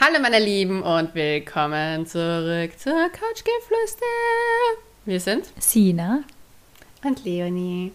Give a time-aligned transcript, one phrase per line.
[0.00, 4.06] Hallo meine Lieben und willkommen zurück zur Couchgeflüster.
[5.04, 6.20] Wir sind Sina
[7.02, 7.90] und Leonie.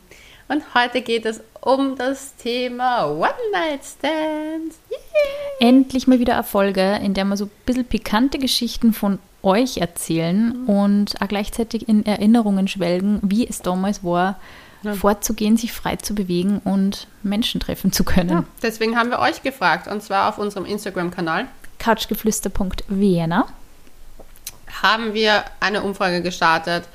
[0.50, 4.80] Und heute geht es um das Thema One-Night-Stands.
[4.92, 5.70] Yeah.
[5.70, 10.58] Endlich mal wieder Erfolge, in der wir so ein bisschen pikante Geschichten von euch erzählen
[10.64, 10.70] mhm.
[10.70, 14.42] und auch gleichzeitig in Erinnerungen schwelgen, wie es damals war,
[14.82, 14.94] ja.
[14.94, 18.30] vorzugehen, sich frei zu bewegen und Menschen treffen zu können.
[18.30, 21.48] Ja, deswegen haben wir euch gefragt, und zwar auf unserem Instagram-Kanal
[21.84, 23.48] couchgeflüster.vienna
[24.82, 26.86] haben wir eine Umfrage gestartet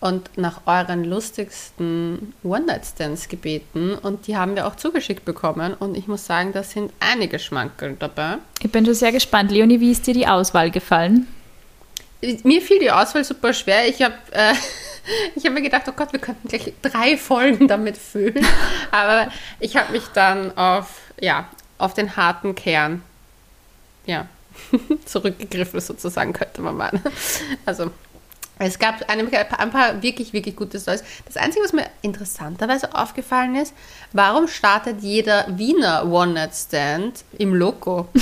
[0.00, 6.08] und nach euren lustigsten One-Night-Stands gebeten und die haben wir auch zugeschickt bekommen und ich
[6.08, 8.38] muss sagen, da sind einige Schmankerl dabei.
[8.60, 9.52] Ich bin schon sehr gespannt.
[9.52, 11.28] Leonie, wie ist dir die Auswahl gefallen?
[12.42, 13.88] Mir fiel die Auswahl super schwer.
[13.88, 14.54] Ich habe äh,
[15.36, 18.44] ich habe mir gedacht, oh Gott, wir könnten gleich drei Folgen damit füllen.
[18.90, 19.30] Aber
[19.60, 23.02] ich habe mich dann auf, ja, auf den harten Kern,
[24.06, 24.26] ja,
[25.04, 27.02] zurückgegriffen sozusagen, könnte man meinen.
[27.64, 27.90] Also,
[28.58, 31.02] es gab ein paar wirklich, wirklich gute Stories.
[31.26, 33.74] Das Einzige, was mir interessanterweise aufgefallen ist,
[34.12, 38.08] warum startet jeder Wiener One-Night-Stand im Logo?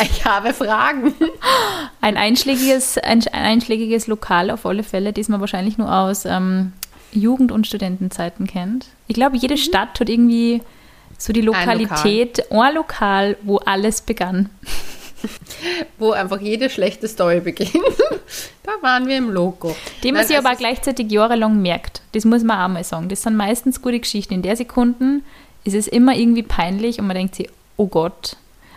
[0.00, 1.14] Ich habe Fragen.
[2.00, 6.72] Ein einschlägiges, ein, einschlägiges Lokal auf alle Fälle, das man wahrscheinlich nur aus ähm,
[7.12, 8.86] Jugend- und Studentenzeiten kennt.
[9.06, 9.58] Ich glaube, jede mhm.
[9.58, 10.62] Stadt hat irgendwie
[11.18, 14.50] so die Lokalität, ein Lokal, ein Lokal wo alles begann.
[15.98, 17.72] wo einfach jede schlechte Story beginnt.
[18.62, 19.74] da waren wir im Logo.
[20.04, 22.02] Dem man sich aber auch gleichzeitig jahrelang merkt.
[22.12, 23.08] Das muss man auch mal sagen.
[23.08, 24.34] Das sind meistens gute Geschichten.
[24.34, 25.20] In der Sekunde
[25.64, 28.36] ist es immer irgendwie peinlich und man denkt sich, oh Gott,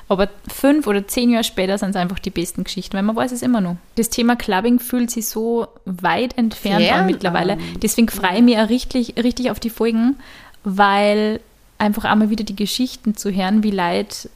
[0.09, 3.31] aber fünf oder zehn Jahre später sind es einfach die besten Geschichten, weil man weiß
[3.31, 3.77] es immer noch.
[3.95, 7.59] Das Thema Clubbing fühlt sich so weit entfernt Fern an mittlerweile.
[7.81, 10.15] Deswegen freue ich mich auch richtig, richtig auf die Folgen,
[10.63, 11.39] weil
[11.79, 14.29] einfach einmal wieder die Geschichten zu hören, wie Leid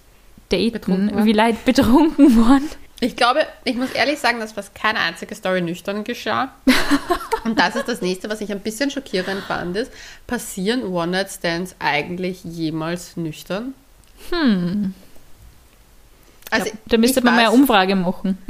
[0.49, 2.69] daten, wie Leid betrunken wurden.
[2.99, 6.53] Ich glaube, ich muss ehrlich sagen, dass fast keine einzige Story nüchtern geschah.
[7.43, 9.91] Und das ist das nächste, was ich ein bisschen schockierend fand, ist,
[10.25, 13.73] passieren One-Night-Stands eigentlich jemals nüchtern?
[14.29, 14.93] Hm.
[16.53, 18.37] Also, ja, da müsste man mal eine Umfrage machen.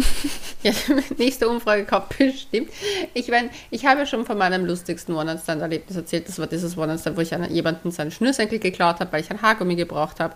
[0.64, 0.72] Ja,
[1.18, 2.70] nächste Umfrage kommt bestimmt.
[3.14, 6.30] Ich meine, ich habe ja schon von meinem lustigsten One-Night-Stand-Erlebnis erzählt.
[6.30, 9.76] Das war dieses One-Night-Stand, wo ich jemanden seinen Schnürsenkel geklaut habe, weil ich ein Haargummi
[9.76, 10.36] gebraucht habe,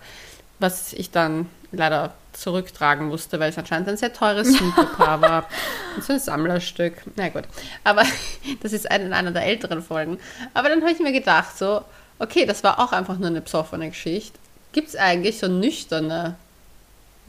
[0.58, 5.48] was ich dann leider zurücktragen musste, weil es anscheinend ein sehr teures Superpaar war.
[5.96, 6.94] Und so ein Sammlerstück.
[7.16, 7.44] Na gut.
[7.84, 8.02] Aber
[8.62, 10.18] das ist in einer der älteren Folgen.
[10.52, 11.82] Aber dann habe ich mir gedacht, so,
[12.18, 14.38] okay, das war auch einfach nur eine besoffene Geschichte.
[14.72, 16.36] Gibt es eigentlich so nüchterne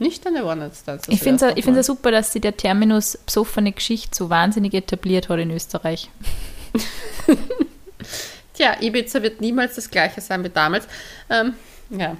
[0.00, 1.08] nüchterne One-Night-Stands.
[1.08, 5.38] Ich finde es ja super, dass sich der Terminus besoffene Geschichte so wahnsinnig etabliert hat
[5.38, 6.10] in Österreich.
[8.54, 10.86] Tja, Ibiza wird niemals das gleiche sein wie damals.
[11.28, 11.54] Ähm,
[11.90, 12.16] ja,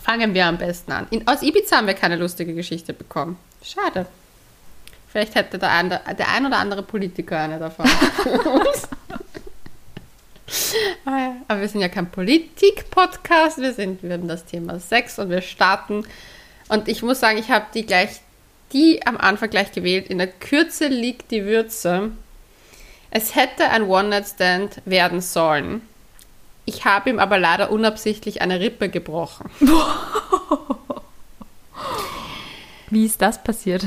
[0.00, 1.06] fangen wir am besten an.
[1.10, 3.38] In, aus Ibiza haben wir keine lustige Geschichte bekommen.
[3.62, 4.06] Schade.
[5.08, 7.88] Vielleicht hätte der ein, der ein oder andere Politiker eine davon.
[11.04, 15.30] Ah Aber wir sind ja kein Politik-Podcast, wir sind, wir haben das Thema Sex und
[15.30, 16.04] wir starten
[16.68, 18.20] und ich muss sagen, ich habe die gleich,
[18.72, 20.08] die am Anfang gleich gewählt.
[20.08, 22.10] In der Kürze liegt die Würze.
[23.10, 25.80] Es hätte ein One-Night-Stand werden sollen.
[26.66, 29.48] Ich habe ihm aber leider unabsichtlich eine Rippe gebrochen.
[32.90, 33.86] Wie ist das passiert?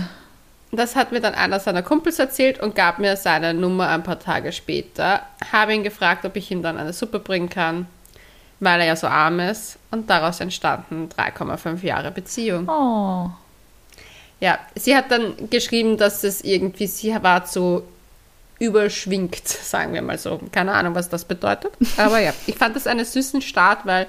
[0.71, 4.19] Das hat mir dann einer seiner Kumpels erzählt und gab mir seine Nummer ein paar
[4.19, 5.21] Tage später.
[5.51, 7.87] Habe ihn gefragt, ob ich ihm dann eine Suppe bringen kann
[8.61, 9.77] weil er ja so arm ist.
[9.89, 12.69] Und daraus entstanden 3,5 Jahre Beziehung.
[12.69, 13.29] Oh.
[14.39, 17.83] Ja, sie hat dann geschrieben, dass es irgendwie, sie war so
[18.59, 20.39] überschwingt, sagen wir mal so.
[20.51, 21.73] Keine Ahnung, was das bedeutet.
[21.97, 24.07] Aber ja, ich fand das einen süßen Start, weil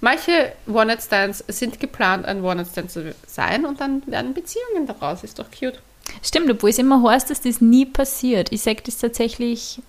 [0.00, 5.24] manche One-Night-Stands sind geplant, ein One-Night-Stand zu sein und dann werden Beziehungen daraus.
[5.24, 5.80] Ist doch cute.
[6.22, 8.52] Stimmt, obwohl es immer heißt, dass das nie passiert.
[8.52, 9.80] Ich sage das tatsächlich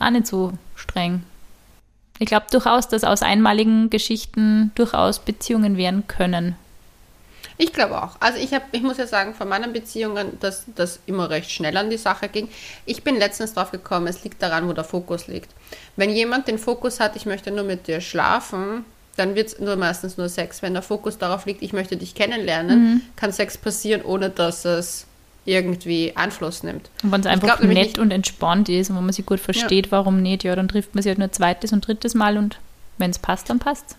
[0.00, 1.22] auch nicht so streng.
[2.18, 6.56] Ich glaube durchaus, dass aus einmaligen Geschichten durchaus Beziehungen werden können.
[7.56, 8.16] Ich glaube auch.
[8.20, 11.76] Also ich habe, ich muss ja sagen, von meinen Beziehungen, dass das immer recht schnell
[11.76, 12.48] an die Sache ging.
[12.84, 15.50] Ich bin letztens drauf gekommen, es liegt daran, wo der Fokus liegt.
[15.96, 18.84] Wenn jemand den Fokus hat, ich möchte nur mit dir schlafen,
[19.16, 20.62] dann wird es nur meistens nur Sex.
[20.62, 23.00] Wenn der Fokus darauf liegt, ich möchte dich kennenlernen, mhm.
[23.14, 25.06] kann Sex passieren, ohne dass es
[25.44, 26.90] irgendwie Einfluss nimmt.
[27.02, 29.86] Und wenn es einfach glaub, nett und entspannt ist und wenn man sich gut versteht,
[29.86, 29.92] ja.
[29.92, 32.58] warum nicht, ja, dann trifft man sich halt nur zweites und drittes Mal und
[32.98, 33.96] wenn es passt, dann passt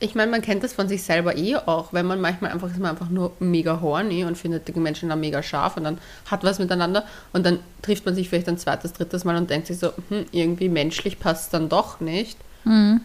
[0.00, 2.78] Ich meine, man kennt das von sich selber eh auch, wenn man manchmal einfach ist
[2.78, 5.98] man einfach nur mega horny und findet die Menschen dann mega scharf und dann
[6.30, 9.66] hat was miteinander und dann trifft man sich vielleicht ein zweites, drittes Mal und denkt
[9.66, 12.38] sich so, hm, irgendwie menschlich passt es dann doch nicht.
[12.64, 13.00] Mhm.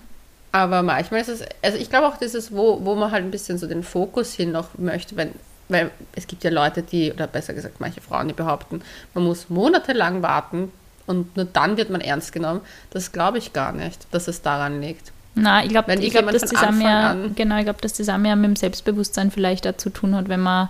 [0.53, 3.31] Aber manchmal ist es, also ich glaube auch, das ist, wo, wo man halt ein
[3.31, 5.31] bisschen so den Fokus hin noch möchte, wenn
[5.71, 8.81] weil es gibt ja Leute, die, oder besser gesagt manche Frauen, die behaupten,
[9.13, 10.71] man muss monatelang warten
[11.07, 12.61] und nur dann wird man ernst genommen.
[12.91, 15.11] Das glaube ich gar nicht, dass es daran liegt.
[15.33, 18.35] Na, ich glaube, ich glaub, dass das mehr, genau, ich glaube, dass das auch mehr
[18.35, 20.69] mit dem Selbstbewusstsein vielleicht auch zu tun hat, wenn man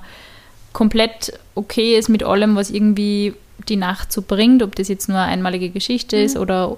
[0.71, 3.33] komplett okay ist mit allem, was irgendwie
[3.67, 6.41] die Nacht so bringt, ob das jetzt nur eine einmalige Geschichte ist Mhm.
[6.41, 6.77] oder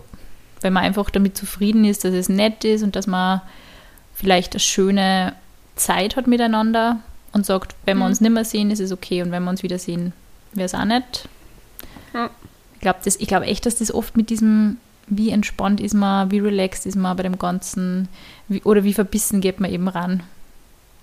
[0.61, 3.41] wenn man einfach damit zufrieden ist, dass es nett ist und dass man
[4.15, 5.33] vielleicht eine schöne
[5.75, 6.99] Zeit hat miteinander
[7.33, 8.09] und sagt, wenn wir Mhm.
[8.11, 10.13] uns nicht mehr sehen, ist es okay und wenn wir uns wieder sehen,
[10.53, 11.27] wäre es auch nett.
[12.13, 12.29] Ja.
[12.75, 14.77] Ich glaube glaub echt, dass das oft mit diesem,
[15.07, 18.07] wie entspannt ist man, wie relaxed ist man bei dem Ganzen
[18.47, 20.21] wie, oder wie verbissen geht man eben ran.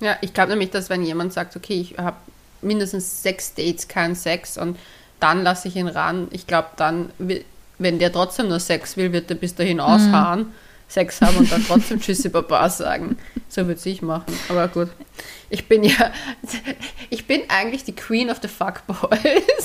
[0.00, 2.16] Ja, ich glaube nämlich, dass wenn jemand sagt, okay, ich habe
[2.62, 4.78] mindestens sechs Dates, keinen Sex und
[5.20, 7.10] dann lasse ich ihn ran, ich glaube dann,
[7.78, 10.46] wenn der trotzdem nur Sex will, wird er bis dahin ausharren,
[10.90, 13.16] Sex haben und dann trotzdem Tschüssi Baba sagen.
[13.48, 14.34] So würde ich machen.
[14.48, 14.88] Aber gut.
[15.48, 16.12] Ich bin ja,
[17.10, 19.64] ich bin eigentlich die Queen of the Fuckboys.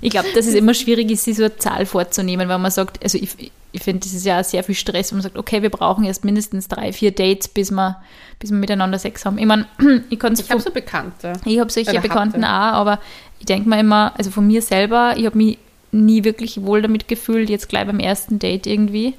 [0.00, 3.02] Ich glaube, dass es immer schwierig ist, sich so eine Zahl vorzunehmen, weil man sagt,
[3.02, 5.70] also ich, ich finde, das ist ja sehr viel Stress, wenn man sagt, okay, wir
[5.70, 7.96] brauchen erst mindestens drei, vier Dates, bis wir,
[8.38, 9.38] bis wir miteinander Sex haben.
[9.38, 9.66] Ich meine,
[10.10, 11.32] ich kann Ich habe so Bekannte.
[11.44, 12.76] Ich habe solche Bekannten hatte.
[12.76, 13.00] auch, aber
[13.40, 15.58] ich denke mir immer, also von mir selber, ich habe mich
[15.92, 19.14] nie wirklich wohl damit gefühlt, jetzt gleich beim ersten Date irgendwie.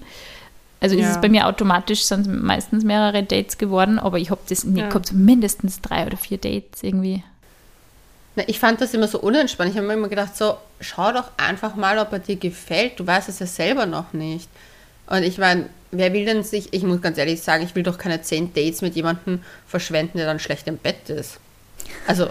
[0.82, 1.12] Also ist Ja.
[1.12, 4.80] es bei mir automatisch, sind es meistens mehrere Dates geworden, aber ich habe das nie
[4.80, 4.88] Ja.
[4.88, 7.24] gehabt, so mindestens drei oder vier Dates irgendwie.
[8.36, 9.72] Na, ich fand das immer so unentspannt.
[9.72, 13.00] Ich habe mir immer gedacht, so, schau doch einfach mal, ob er dir gefällt.
[13.00, 14.48] Du weißt es ja selber noch nicht.
[15.08, 17.98] Und ich meine, wer will denn sich, ich muss ganz ehrlich sagen, ich will doch
[17.98, 21.40] keine zehn Dates mit jemandem verschwenden, der dann schlecht im Bett ist.
[22.08, 22.28] Also,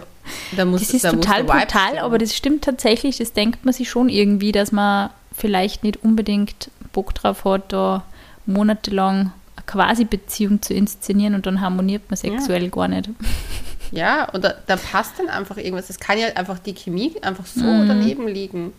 [0.56, 1.98] da muss Das ist da total brutal, stimmen.
[1.98, 6.70] aber das stimmt tatsächlich, das denkt man sich schon irgendwie, dass man vielleicht nicht unbedingt
[6.92, 8.04] Bock drauf hat, da
[8.46, 13.10] monatelang eine Quasi-Beziehung zu inszenieren und dann harmoniert man sexuell gar nicht.
[13.90, 15.88] Ja, und da, da passt dann einfach irgendwas.
[15.90, 17.88] Es kann ja einfach die Chemie einfach so Mhm.
[17.88, 18.72] daneben liegen,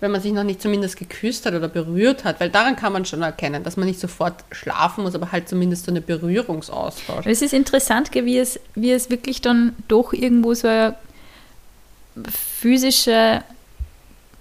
[0.00, 3.06] wenn man sich noch nicht zumindest geküsst hat oder berührt hat, weil daran kann man
[3.06, 7.26] schon erkennen, dass man nicht sofort schlafen muss, aber halt zumindest so eine Berührungsaustausch.
[7.26, 10.96] Es ist interessant, wie es, wie es wirklich dann doch irgendwo so eine
[12.30, 13.42] physische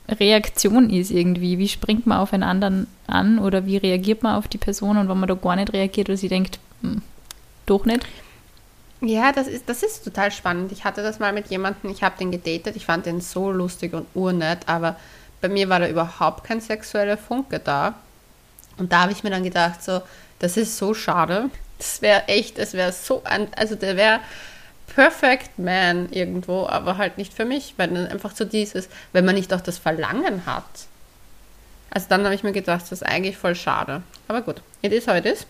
[0.10, 1.58] Reaktion ist irgendwie.
[1.58, 5.10] Wie springt man auf einen anderen an oder wie reagiert man auf die Person und
[5.10, 7.02] wenn man da gar nicht reagiert oder sie denkt, hm,
[7.66, 8.06] doch nicht.
[9.02, 10.72] Ja, das ist, das ist total spannend.
[10.72, 13.94] Ich hatte das mal mit jemandem, ich habe den gedatet, ich fand den so lustig
[13.94, 14.96] und urnett, aber
[15.46, 17.94] bei mir war da überhaupt kein sexueller Funke da.
[18.78, 20.02] Und da habe ich mir dann gedacht, so,
[20.40, 21.52] das ist so schade.
[21.78, 24.22] Das wäre echt, das wäre so ein, also der wäre
[24.96, 29.36] Perfect Man irgendwo, aber halt nicht für mich, weil dann einfach so dieses, wenn man
[29.36, 30.64] nicht auch das Verlangen hat.
[31.92, 34.02] Also dann habe ich mir gedacht, das ist eigentlich voll schade.
[34.28, 35.46] Aber gut, it is how it is.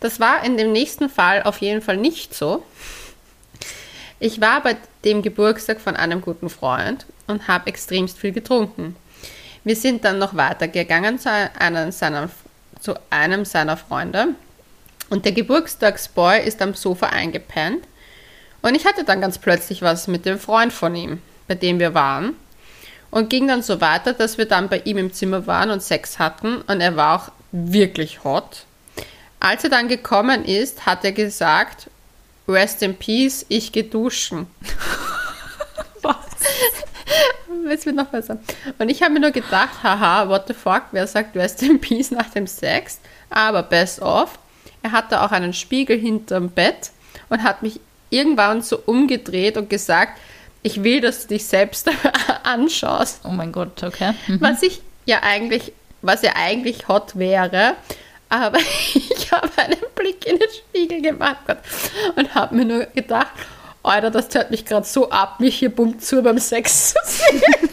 [0.00, 2.62] Das war in dem nächsten Fall auf jeden Fall nicht so.
[4.18, 8.96] Ich war bei dem Geburtstag von einem guten Freund und habe extremst viel getrunken.
[9.64, 12.30] Wir sind dann noch weitergegangen zu einem seiner,
[12.80, 14.28] zu einem seiner Freunde
[15.10, 17.84] und der Geburtstagsboy ist am Sofa eingepennt
[18.62, 21.94] und ich hatte dann ganz plötzlich was mit dem Freund von ihm, bei dem wir
[21.94, 22.34] waren
[23.10, 26.18] und ging dann so weiter, dass wir dann bei ihm im Zimmer waren und Sex
[26.18, 28.64] hatten und er war auch wirklich hot.
[29.40, 31.88] Als er dann gekommen ist, hat er gesagt,
[32.46, 34.46] Rest in Peace, ich geh duschen.
[36.02, 36.16] Was?
[37.72, 38.38] Es wird noch besser.
[38.78, 42.10] Und ich habe mir nur gedacht, haha, what the fuck, wer sagt Rest in Peace
[42.10, 42.98] nach dem Sex?
[43.30, 44.38] Aber best of,
[44.82, 46.90] er hatte auch einen Spiegel hinterm Bett
[47.28, 50.18] und hat mich irgendwann so umgedreht und gesagt,
[50.62, 51.88] ich will, dass du dich selbst
[52.42, 53.20] anschaust.
[53.24, 54.14] Oh mein Gott, okay.
[54.26, 54.40] Mhm.
[54.40, 55.72] Was ich ja eigentlich,
[56.02, 57.76] was ja eigentlich hot wäre,
[58.28, 58.58] aber
[58.94, 61.38] ich habe einen Blick in den Spiegel gemacht
[62.16, 63.30] und habe mir nur gedacht,
[63.82, 67.42] Alter, das hört mich gerade so ab, mich hier bumm zu beim Sex zu sehen.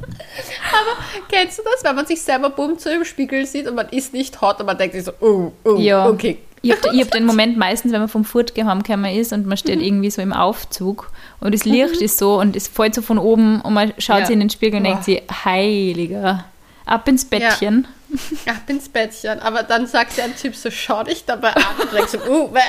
[0.00, 0.96] aber
[1.28, 4.12] kennst du das, wenn man sich selber bumm zu im Spiegel sieht und man ist
[4.12, 6.08] nicht hot und man denkt sich so, oh, oh, Ja.
[6.08, 6.38] okay.
[6.62, 9.76] Ich habe hab den Moment meistens, wenn man vom Furt heimgekommen ist und man steht
[9.80, 9.84] Mhm.
[9.84, 13.60] irgendwie so im Aufzug und das Licht ist so und es fällt so von oben
[13.60, 14.26] und man schaut Ja.
[14.26, 14.90] sich in den Spiegel und Boah.
[14.92, 16.46] denkt sich, heiliger,
[16.86, 17.86] ab ins Bettchen.
[18.46, 19.40] Ab ins Bettchen.
[19.40, 22.18] Aber dann sagt der Typ so, schau dich dabei an und denkst so,
[22.48, 22.60] bäh.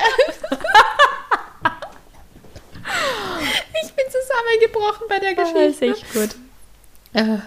[3.82, 5.86] Ich bin zusammengebrochen bei der Das Geschichte.
[5.86, 6.36] ist echt gut.
[7.12, 7.38] Äh, äh.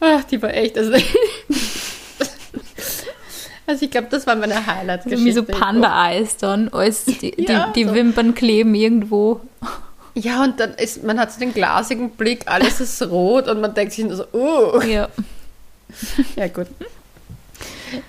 [0.00, 0.76] Ach, die war echt.
[0.78, 0.92] Also,
[3.66, 5.24] also ich glaube, das war meine Highlight-Geschichte.
[5.24, 7.94] Wie so Panda-Eis dann, als die, Ja, die, die so.
[7.94, 9.40] Wimpern kleben irgendwo.
[10.14, 13.74] Ja, und dann ist, man hat so den glasigen Blick, alles ist rot und man
[13.74, 14.80] denkt sich nur so, uh.
[14.82, 15.08] Ja.
[16.36, 16.66] Ja, gut.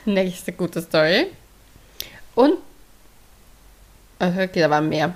[0.05, 1.27] Nächste gute Story.
[2.35, 2.53] Und
[4.19, 5.15] Okay, da waren mehr.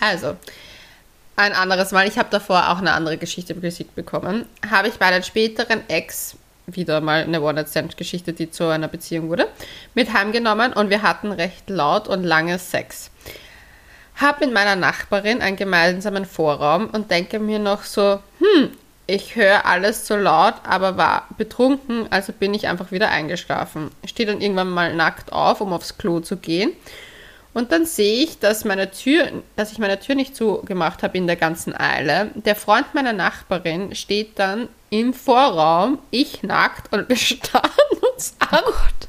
[0.00, 0.36] Also,
[1.36, 5.06] ein anderes Mal, ich habe davor auch eine andere Geschichte geschickt bekommen, habe ich bei
[5.06, 9.48] einem späteren Ex wieder mal eine One-Night-Stand-Geschichte, die zu einer Beziehung wurde,
[9.94, 13.10] mit heimgenommen und wir hatten recht laut und lange Sex.
[14.20, 18.70] Hab mit meiner Nachbarin einen gemeinsamen Vorraum und denke mir noch so, hm,
[19.06, 23.90] ich höre alles so laut, aber war betrunken, also bin ich einfach wieder eingeschlafen.
[24.04, 26.72] Stehe dann irgendwann mal nackt auf, um aufs Klo zu gehen.
[27.52, 31.26] Und dann sehe ich, dass meine Tür, dass ich meine Tür nicht zugemacht habe in
[31.26, 32.30] der ganzen Eile.
[32.34, 37.70] Der Freund meiner Nachbarin steht dann im Vorraum, ich nackt und wir starren
[38.12, 38.60] uns an.
[38.66, 39.08] Oh Gott.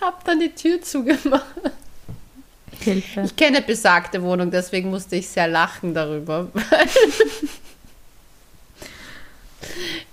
[0.00, 1.44] Hab dann die Tür zugemacht.
[2.80, 3.22] Hilfe.
[3.22, 6.48] Ich kenne besagte Wohnung, deswegen musste ich sehr lachen darüber.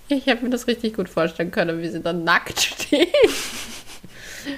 [0.08, 3.08] Ich habe mir das richtig gut vorstellen können, wie sie dann nackt steht.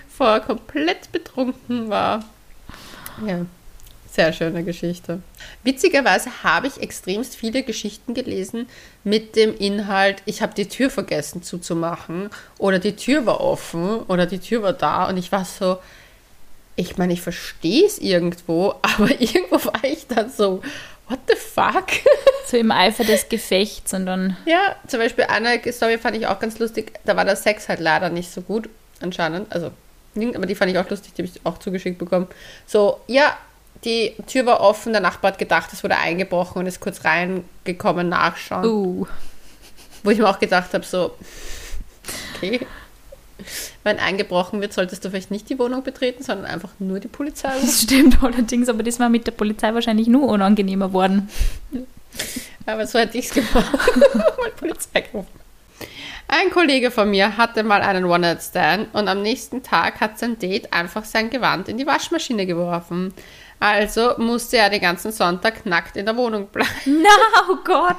[0.09, 2.25] Vorher komplett betrunken war.
[3.27, 3.47] Ja,
[4.15, 5.21] sehr schöne Geschichte.
[5.65, 8.69] Witzigerweise habe ich extremst viele Geschichten gelesen
[9.03, 14.27] mit dem Inhalt, ich habe die Tür vergessen zuzumachen oder die Tür war offen oder
[14.27, 15.79] die Tür war da und ich war so,
[16.77, 20.63] ich meine, ich verstehe es irgendwo, aber irgendwo war ich dann so,
[21.09, 21.87] what the fuck?
[22.47, 24.37] So im Eifer des Gefechts und dann.
[24.45, 26.93] Ja, zum Beispiel eine Story fand ich auch ganz lustig.
[27.07, 28.69] Da war der Sex halt leider nicht so gut,
[29.05, 29.53] anscheinend.
[29.53, 29.71] Also,
[30.17, 32.27] aber die fand ich auch lustig, die habe ich auch zugeschickt bekommen.
[32.67, 33.37] So, ja,
[33.85, 38.09] die Tür war offen, der Nachbar hat gedacht, es wurde eingebrochen und ist kurz reingekommen,
[38.09, 38.65] nachschauen.
[38.65, 39.07] Uh.
[40.03, 41.15] Wo ich mir auch gedacht habe, so,
[42.37, 42.67] okay.
[43.83, 47.53] Wenn eingebrochen wird, solltest du vielleicht nicht die Wohnung betreten, sondern einfach nur die Polizei.
[47.61, 51.29] Das stimmt allerdings, aber das war mit der Polizei wahrscheinlich nur unangenehmer worden.
[52.67, 53.55] Aber so hätte ich es gemacht.
[54.39, 55.44] mal Polizei gerufen.
[56.27, 60.73] Ein Kollege von mir hatte mal einen One-Night-Stand und am nächsten Tag hat sein Date
[60.73, 63.13] einfach sein Gewand in die Waschmaschine geworfen.
[63.61, 66.71] Also musste er den ganzen Sonntag nackt in der Wohnung bleiben.
[66.87, 67.09] Na,
[67.51, 67.97] oh Gott!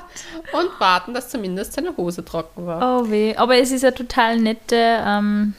[0.52, 3.02] Und warten, dass zumindest seine Hose trocken war.
[3.02, 3.36] Oh weh.
[3.36, 5.54] Aber es ist eine total nette, ähm,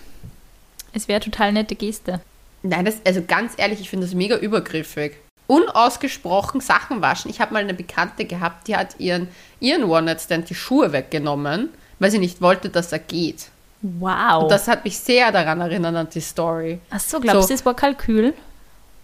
[0.92, 2.20] es wäre total nette Geste.
[2.62, 5.16] Nein, das, also ganz ehrlich, ich finde das mega übergriffig.
[5.46, 7.30] Unausgesprochen Sachen waschen.
[7.30, 9.28] Ich habe mal eine Bekannte gehabt, die hat ihren,
[9.60, 13.48] ihren One-Night-Stand die Schuhe weggenommen, weil sie nicht wollte, dass er geht.
[13.82, 14.44] Wow.
[14.44, 16.80] Und das hat mich sehr daran erinnert, an die Story.
[16.90, 18.34] Ach so, glaubst du, so, das war Kalkül?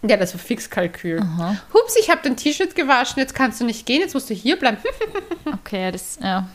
[0.05, 1.21] Ja, das war Fixkalkül.
[1.73, 4.59] Hups, ich habe dein T-Shirt gewaschen, jetzt kannst du nicht gehen, jetzt musst du hier
[4.59, 4.77] bleiben.
[5.53, 6.47] okay, das, ja.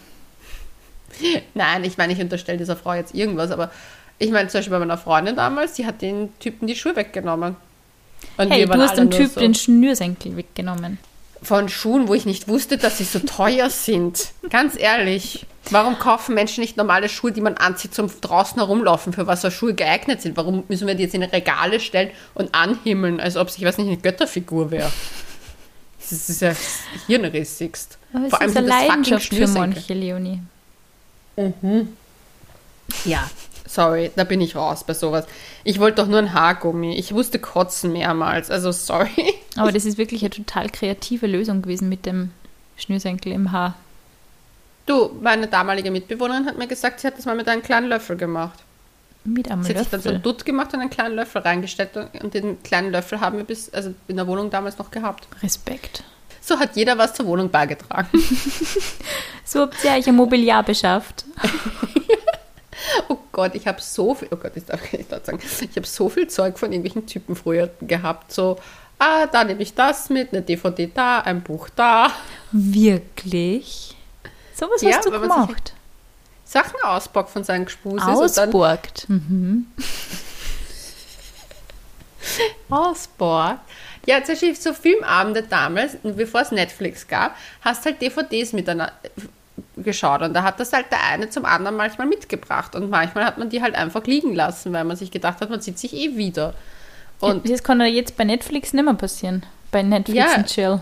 [1.55, 3.71] Nein, ich meine, ich unterstelle dieser Frau jetzt irgendwas, aber
[4.19, 7.57] ich meine, zum Beispiel bei meiner Freundin damals, die hat den Typen die Schuhe weggenommen.
[8.37, 10.99] Und hey, du hast dem Typ so den Schnürsenkel weggenommen.
[11.43, 14.33] Von Schuhen, wo ich nicht wusste, dass sie so teuer sind.
[14.51, 15.47] Ganz ehrlich.
[15.71, 19.51] Warum kaufen Menschen nicht normale Schuhe, die man anzieht zum draußen herumlaufen, für was so
[19.51, 20.37] Schuhe geeignet sind?
[20.37, 23.79] Warum müssen wir die jetzt in Regale stellen und anhimmeln, als ob es, ich weiß
[23.79, 24.91] nicht, eine Götterfigur wäre?
[26.01, 26.55] Das ist ja
[27.07, 27.99] hirnrissigst.
[28.13, 30.41] Aber Vor allem ist eine Leidenschaft für manche, Leonie.
[31.37, 31.97] Mhm.
[33.05, 33.31] Ja,
[33.69, 35.27] sorry, da bin ich raus bei sowas.
[35.65, 36.97] Ich wollte doch nur ein Haargummi.
[36.97, 39.35] Ich wusste kotzen mehrmals, also sorry.
[39.57, 42.31] Aber das ist wirklich eine total kreative Lösung gewesen mit dem
[42.77, 43.75] Schnürsenkel im Haar.
[44.87, 48.17] Du, meine damalige Mitbewohnerin hat mir gesagt, sie hat das mal mit einem kleinen Löffel
[48.17, 48.59] gemacht.
[49.25, 49.85] Mit einem sie Löffel?
[49.85, 51.91] hat sich dann so ein Dutt gemacht und einen kleinen Löffel reingestellt
[52.23, 55.29] und den kleinen Löffel haben wir bis, also in der Wohnung damals noch gehabt.
[55.43, 56.03] Respekt.
[56.41, 58.09] So hat jeder was zur Wohnung beigetragen.
[59.45, 61.27] so habt ihr euch ein Mobiliar beschafft.
[63.09, 66.09] oh Gott, ich habe so viel, oh Gott, ich darf nicht sagen, ich habe so
[66.09, 68.59] viel Zeug von irgendwelchen Typen früher gehabt, so,
[68.99, 72.13] ah, da nehme ich das mit, eine DVD da, ein Buch da.
[72.53, 73.97] Wirklich?
[74.55, 75.73] So was ja, hast du gemacht?
[76.45, 78.03] Sachen auspackt von seinen Gespuses.
[78.39, 79.09] Ausborgt.
[79.09, 79.67] Mhm.
[82.71, 83.61] Ausborgt.
[84.07, 88.93] Ja, zum Beispiel so Filmabende damals, bevor es Netflix gab, hast halt DVDs miteinander
[89.89, 93.39] geschaut und da hat das halt der eine zum anderen manchmal mitgebracht und manchmal hat
[93.39, 96.17] man die halt einfach liegen lassen, weil man sich gedacht hat, man sieht sich eh
[96.17, 96.55] wieder.
[97.21, 99.45] Und das kann ja jetzt bei Netflix nicht mehr passieren.
[99.71, 100.81] Bei Netflix ja, und Chill.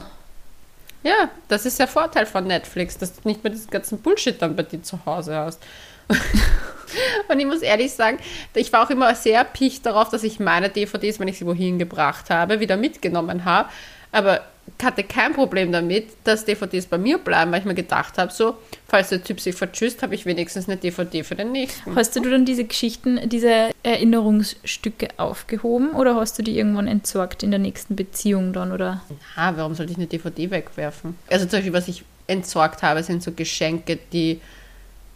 [1.02, 4.56] Ja, das ist der Vorteil von Netflix, dass du nicht mehr diesen ganzen Bullshit dann
[4.56, 5.62] bei dir zu Hause hast.
[7.28, 8.18] und ich muss ehrlich sagen,
[8.54, 11.78] ich war auch immer sehr picht darauf, dass ich meine DVDs, wenn ich sie wohin
[11.78, 13.68] gebracht habe, wieder mitgenommen habe.
[14.12, 14.42] Aber
[14.82, 18.56] hatte kein Problem damit, dass DVDs bei mir bleiben, weil ich mir gedacht habe, so,
[18.88, 21.94] falls der Typ sich vertschüsst, habe ich wenigstens eine DVD für den nächsten.
[21.94, 27.50] Hast du dann diese Geschichten, diese Erinnerungsstücke aufgehoben oder hast du die irgendwann entsorgt in
[27.50, 29.02] der nächsten Beziehung dann, oder?
[29.36, 31.16] Na, warum sollte ich eine DVD wegwerfen?
[31.30, 34.40] Also zum Beispiel, was ich entsorgt habe, sind so Geschenke, die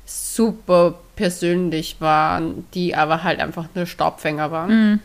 [0.04, 4.94] super persönlich waren, die aber halt einfach nur Staubfänger waren.
[4.94, 5.00] Mm.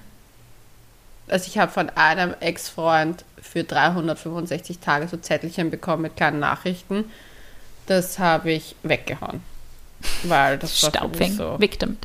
[1.28, 7.06] Also ich habe von einem Ex-Freund für 365 Tage so Zettelchen bekommen mit kleinen Nachrichten.
[7.88, 9.42] Das habe ich weggehauen.
[10.24, 11.60] Weil das war Staubfäng, so.
[11.60, 12.00] weg damit.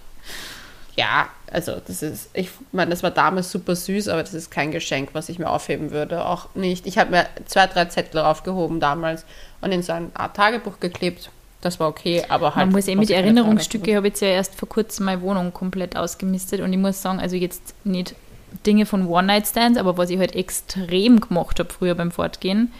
[0.96, 4.70] Ja, also das ist, ich meine, das war damals super süß, aber das ist kein
[4.70, 6.24] Geschenk, was ich mir aufheben würde.
[6.24, 6.86] Auch nicht.
[6.86, 9.24] Ich habe mir zwei, drei Zettel aufgehoben damals
[9.60, 11.30] und in so ein Art Tagebuch geklebt.
[11.62, 12.66] Das war okay, aber halt.
[12.66, 15.94] Man muss eh mit Erinnerungsstücke, ich habe jetzt ja erst vor kurzem meine Wohnung komplett
[15.94, 18.14] ausgemistet und ich muss sagen, also jetzt nicht
[18.66, 22.72] Dinge von One-Night-Stands, aber was ich halt extrem gemacht habe früher beim Fortgehen,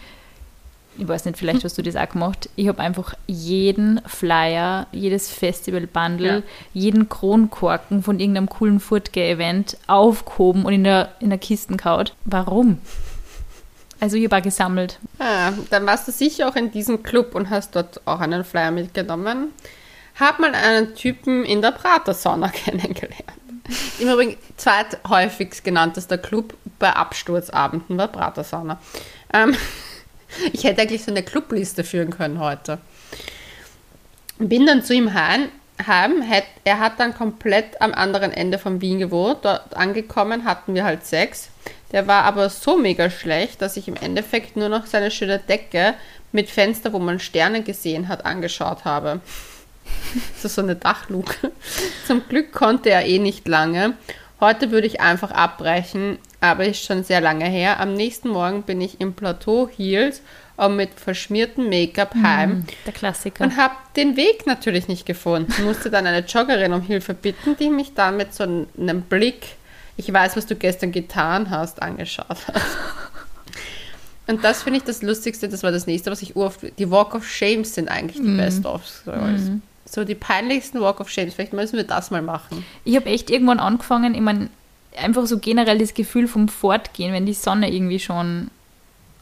[0.99, 5.31] ich weiß nicht, vielleicht hast du das auch gemacht, ich habe einfach jeden Flyer, jedes
[5.33, 6.43] Festival-Bundle, Ja.
[6.75, 12.15] jeden Kronkorken von irgendeinem coolen Fortgeh-Event aufgehoben und in der, in der Kiste kaut.
[12.25, 12.79] Warum?
[14.01, 14.99] Also ich auch gesammelt.
[15.19, 18.71] Ah, dann warst du sicher auch in diesem Club und hast dort auch einen Flyer
[18.71, 19.49] mitgenommen.
[20.19, 23.25] Hab mal einen Typen in der Pratersauna kennengelernt.
[23.99, 28.79] Im Übrigen zweithäufigst genanntester Club bei Absturzabenden war Pratersauna.
[29.33, 29.57] Ähm,
[30.53, 32.79] ich hätte eigentlich so eine Clubliste führen können heute.
[34.39, 35.49] Bin dann zu ihm heim.
[35.87, 39.39] heim hätt- er hat dann komplett am anderen Ende von Wien gewohnt.
[39.43, 41.49] Dort angekommen hatten wir halt Sex.
[41.93, 45.95] Der war aber so mega schlecht, dass ich im Endeffekt nur noch seine schöne Decke
[46.33, 49.21] mit Fenster, wo man Sterne gesehen hat, angeschaut habe.
[50.35, 51.53] Das ist so eine Dachluke.
[52.07, 53.95] Zum Glück konnte er eh nicht lange.
[54.41, 57.79] Heute würde ich einfach abbrechen, aber ist schon sehr lange her.
[57.79, 60.23] Am nächsten Morgen bin ich im Plateau Heels
[60.57, 63.45] und mit verschmiertem Make-up heim Der Klassiker.
[63.45, 65.53] und habe den Weg natürlich nicht gefunden.
[65.65, 69.47] Musste dann eine Joggerin um Hilfe bitten, die mich dann mit so einem Blick,
[69.97, 72.63] ich weiß, was du gestern getan hast, angeschaut hat.
[74.27, 77.15] Und das finde ich das Lustigste, das war das nächste, was ich oft, die Walk
[77.15, 79.51] of Shames sind eigentlich die Best of Stories.
[79.87, 82.65] So die peinlichsten Walk of Shames, vielleicht müssen wir das mal machen.
[82.85, 84.49] Ich habe echt irgendwann angefangen, ich meine,
[84.97, 88.51] einfach so generell das Gefühl vom Fortgehen, wenn die Sonne irgendwie schon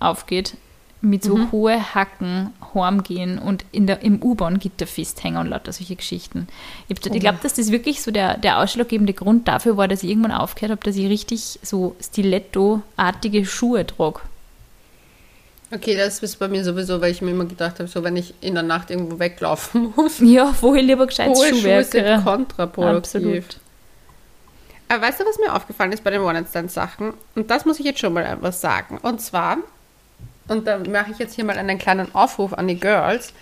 [0.01, 0.55] aufgeht,
[1.01, 1.53] mit so Mhm.
[1.53, 6.49] hohe Hacken heimgehen und in der, im U-Bahn-Gitter festhängen und lauter solche Geschichten.
[6.89, 10.03] Ich, hab- ich glaube, dass das wirklich so der, der ausschlaggebende Grund dafür war, dass
[10.03, 14.21] ich irgendwann aufgehört habe, dass ich richtig so Stiletto-artige Schuhe trage.
[15.71, 18.33] Okay, das ist bei mir sowieso, weil ich mir immer gedacht habe, so wenn ich
[18.41, 22.97] in der Nacht irgendwo weglaufen muss, Ja, wo ich lieber gescheit hohe Schuhe sind kontraproduktiv.
[22.97, 23.57] Absolut.
[24.89, 27.13] Aber weißt du, was mir aufgefallen ist bei den One-Night-Stand-Sachen?
[27.35, 28.99] Und das muss ich jetzt schon mal etwas sagen.
[29.03, 29.59] Und zwar,
[30.49, 33.35] und da mache ich jetzt hier mal einen kleinen Aufruf an die Girls.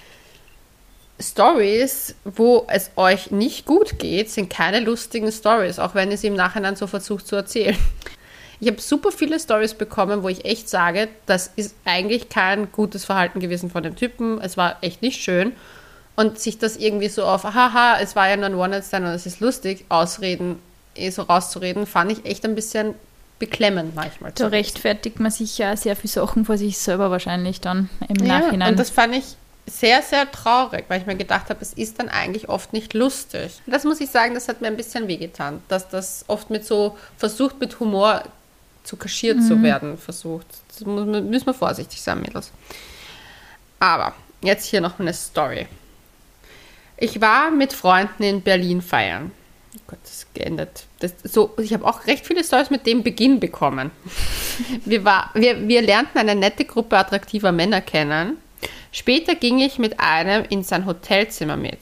[1.20, 6.26] Stories, wo es euch nicht gut geht, sind keine lustigen Stories, auch wenn ihr sie
[6.26, 7.76] im Nachhinein so versucht zu erzählen.
[8.60, 13.04] Ich habe super viele Stories bekommen, wo ich echt sage, das ist eigentlich kein gutes
[13.04, 14.40] Verhalten gewesen von dem Typen.
[14.40, 15.52] Es war echt nicht schön.
[16.14, 19.26] Und sich das irgendwie so auf, haha, es war ja nur ein One-Night-Stand und es
[19.26, 20.58] ist lustig, ausreden,
[20.94, 22.94] eh so rauszureden, fand ich echt ein bisschen
[23.38, 24.32] beklemmend manchmal.
[24.34, 28.40] Da rechtfertigt man sich ja sehr viele Sachen vor sich selber wahrscheinlich dann im ja,
[28.40, 28.70] Nachhinein.
[28.70, 32.08] Und das fand ich sehr, sehr traurig, weil ich mir gedacht habe, es ist dann
[32.08, 33.60] eigentlich oft nicht lustig.
[33.66, 36.96] Das muss ich sagen, das hat mir ein bisschen wehgetan, dass das oft mit so
[37.16, 38.22] versucht, mit Humor
[38.86, 39.42] zu kaschiert Mhm.
[39.42, 40.46] zu werden, versucht.
[40.68, 42.52] Das müssen wir vorsichtig sein, Mädels.
[43.80, 45.66] Aber jetzt hier noch eine Story.
[46.96, 49.32] Ich war mit Freunden in Berlin feiern.
[49.76, 50.86] Oh Gott, das ist geendet.
[51.00, 53.90] Das, so, ich habe auch recht viele Stories mit dem Beginn bekommen.
[54.86, 58.38] Wir, war, wir, wir lernten eine nette Gruppe attraktiver Männer kennen.
[58.90, 61.76] Später ging ich mit einem in sein Hotelzimmer mit.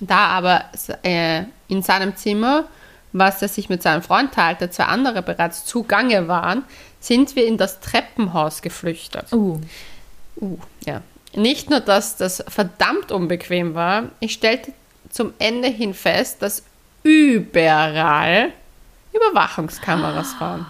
[0.00, 0.64] Da aber
[1.04, 2.64] äh, in seinem Zimmer,
[3.12, 6.64] was er sich mit seinem Freund teilte, zwei andere bereits zugange waren,
[7.00, 9.32] sind wir in das Treppenhaus geflüchtet.
[9.32, 9.60] uh,
[10.40, 11.02] Uh, ja.
[11.34, 14.72] Nicht nur, dass das verdammt unbequem war, ich stellte
[15.10, 16.64] zum Ende hin fest, dass
[17.02, 18.52] überall
[19.12, 20.66] Überwachungskameras waren.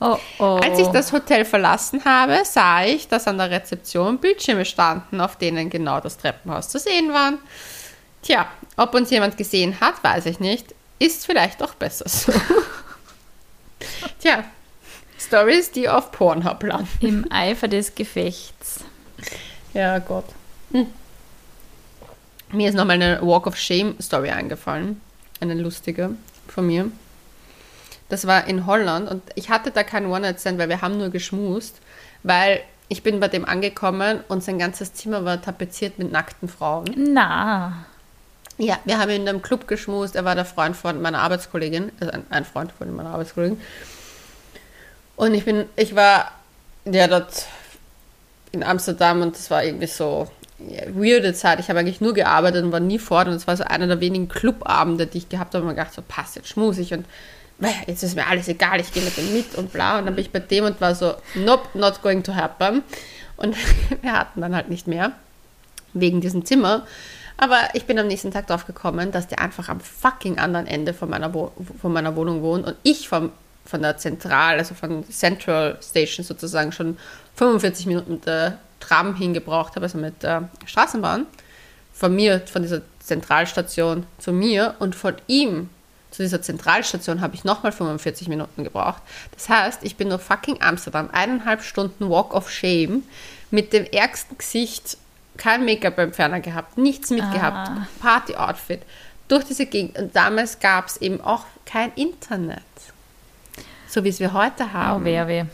[0.00, 0.60] oh, oh.
[0.62, 5.36] Als ich das Hotel verlassen habe, sah ich, dass an der Rezeption Bildschirme standen, auf
[5.36, 7.38] denen genau das Treppenhaus zu sehen waren.
[8.22, 10.74] Tja, ob uns jemand gesehen hat, weiß ich nicht.
[11.02, 12.32] Ist vielleicht auch besser so.
[14.20, 14.44] Tja,
[15.18, 16.88] Stories, die auf Pornhub landen.
[17.00, 18.84] Im Eifer des Gefechts.
[19.74, 20.26] Ja, Gott.
[20.70, 20.86] Hm.
[22.52, 25.00] Mir ist nochmal eine Walk of Shame Story eingefallen.
[25.40, 26.10] Eine lustige
[26.46, 26.92] von mir.
[28.08, 31.80] Das war in Holland und ich hatte da keinen One-Night-Stand, weil wir haben nur geschmust,
[32.22, 36.94] weil ich bin bei dem angekommen und sein ganzes Zimmer war tapeziert mit nackten Frauen.
[36.94, 37.86] Na,
[38.58, 40.14] Ja, wir haben in einem Club geschmust.
[40.14, 43.60] Er war der Freund von meiner Arbeitskollegin, also ein, ein Freund von meiner Arbeitskollegin.
[45.16, 46.32] Und ich bin, ich war
[46.84, 47.46] ja dort
[48.52, 51.60] in Amsterdam und das war irgendwie so ja, weirde Zeit.
[51.60, 54.00] Ich habe eigentlich nur gearbeitet und war nie fort und es war so einer der
[54.00, 57.06] wenigen Clubabende, die ich gehabt habe und mir gedacht, so passt jetzt schmusig und
[57.86, 59.98] jetzt ist mir alles egal, ich gehe mit dem mit und bla.
[59.98, 62.82] Und dann bin ich bei dem und war so, nope, not going to happen.
[63.36, 63.56] Und
[64.02, 65.12] wir hatten dann halt nicht mehr,
[65.92, 66.86] wegen diesem Zimmer.
[67.42, 70.94] Aber ich bin am nächsten Tag drauf gekommen, dass der einfach am fucking anderen Ende
[70.94, 71.50] von meiner, Wo
[71.80, 73.32] von meiner Wohnung wohnt und ich vom,
[73.64, 76.96] von der Zentral, also von Central Station sozusagen schon
[77.34, 81.26] 45 Minuten mit der Tram hingebraucht habe, also mit der Straßenbahn.
[81.92, 85.68] Von mir, von dieser Zentralstation zu mir und von ihm
[86.12, 89.02] zu dieser Zentralstation habe ich nochmal 45 Minuten gebraucht.
[89.32, 93.02] Das heißt, ich bin durch fucking Amsterdam, eineinhalb Stunden Walk of Shame,
[93.50, 94.96] mit dem ärgsten Gesicht,
[95.42, 97.86] kein Make-up-Entferner gehabt, nichts mitgehabt, ah.
[98.00, 98.82] Party-Outfit,
[99.26, 99.98] durch diese Gegend.
[99.98, 102.62] Und damals gab es eben auch kein Internet,
[103.88, 105.02] so wie es wir heute haben.
[105.02, 105.44] Oh, weh, weh.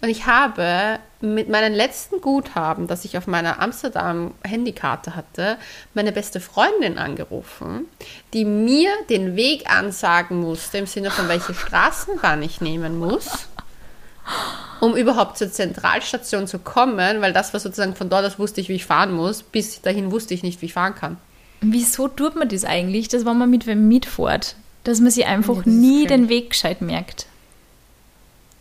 [0.00, 5.58] Und ich habe mit meinem letzten Guthaben, das ich auf meiner Amsterdam-Handykarte hatte,
[5.92, 7.86] meine beste Freundin angerufen,
[8.32, 13.48] die mir den Weg ansagen musste, im Sinne von welche Straßenbahn ich nehmen muss,
[14.84, 18.68] um überhaupt zur Zentralstation zu kommen, weil das war sozusagen von dort aus wusste ich,
[18.68, 21.16] wie ich fahren muss, bis dahin wusste ich nicht, wie ich fahren kann.
[21.60, 25.64] Wieso tut man das eigentlich, dass wenn man mit wem mitfährt, dass man sich einfach
[25.64, 27.26] ja, nie den Weg gescheit merkt?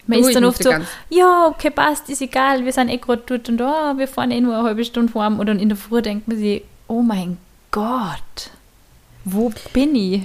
[0.05, 0.71] Man ist dann oft so,
[1.09, 4.41] ja, okay, passt, ist egal, wir sind eh gerade dort und da, wir fahren eh
[4.41, 7.37] nur eine halbe Stunde vor Und dann in der Früh denkt man sich, oh mein
[7.71, 8.51] Gott,
[9.23, 10.23] wo bin ich?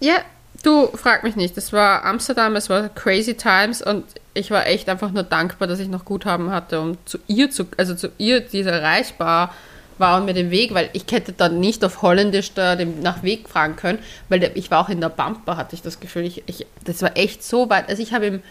[0.00, 0.16] Ja,
[0.62, 1.56] du, frag mich nicht.
[1.56, 5.78] Das war Amsterdam, es war crazy times und ich war echt einfach nur dankbar, dass
[5.78, 9.54] ich noch Guthaben hatte, um zu ihr zu, also zu ihr, die erreichbar
[9.98, 13.22] war und mir den Weg, weil ich hätte dann nicht auf Holländisch da den, nach
[13.22, 13.98] Weg fragen können,
[14.28, 16.24] weil der, ich war auch in der Bumper, hatte ich das Gefühl.
[16.24, 17.88] Ich, ich, das war echt so weit.
[17.88, 18.42] Also ich habe im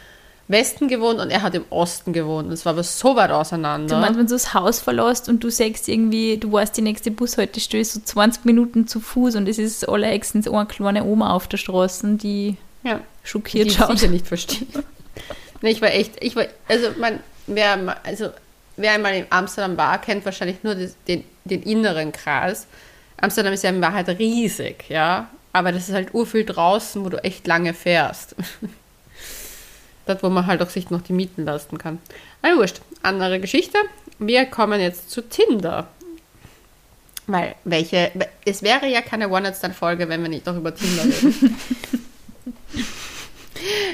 [0.47, 2.47] Westen gewohnt und er hat im Osten gewohnt.
[2.47, 3.95] Und es war aber so weit auseinander.
[3.95, 7.12] Du meinst, wenn du das Haus verlässt und du sagst irgendwie, du weißt, die nächste
[7.12, 11.58] Bushaltestelle so 20 Minuten zu Fuß und es ist allerhexens eine kleine Oma auf der
[11.58, 12.99] Straße, die ja.
[13.23, 14.01] schockiert die schaut.
[14.01, 14.67] Die nicht verstehen.
[15.62, 18.30] nee, ich war echt, ich war, also man, wer, also
[18.77, 22.67] wer einmal in Amsterdam war, kennt wahrscheinlich nur das, den, den inneren Kreis.
[23.17, 25.30] Amsterdam ist ja in Wahrheit riesig, ja.
[25.54, 28.36] Aber das ist halt urviel draußen, wo du echt lange fährst.
[30.06, 32.00] Dort, wo man halt auch sich noch die Mieten leisten kann.
[32.42, 33.78] Aber wurscht, andere Geschichte.
[34.20, 35.88] Wir kommen jetzt zu Tinder.
[37.28, 38.12] Weil, welche,
[38.46, 41.58] es wäre ja keine One-Night-Stand-Folge, wenn wir nicht auch über Tinder reden.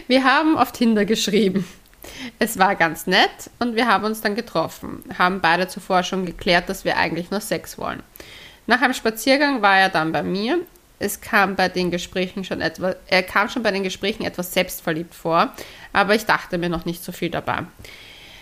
[0.07, 1.67] wir haben auf Tinder geschrieben.
[2.39, 5.03] Es war ganz nett und wir haben uns dann getroffen.
[5.17, 8.01] Haben beide zuvor schon geklärt, dass wir eigentlich nur Sex wollen.
[8.65, 10.59] Nach einem Spaziergang war er dann bei mir
[10.99, 15.13] es kam bei den Gesprächen schon etwas, er kam schon bei den Gesprächen etwas selbstverliebt
[15.13, 15.53] vor,
[15.93, 17.63] aber ich dachte mir noch nicht so viel dabei.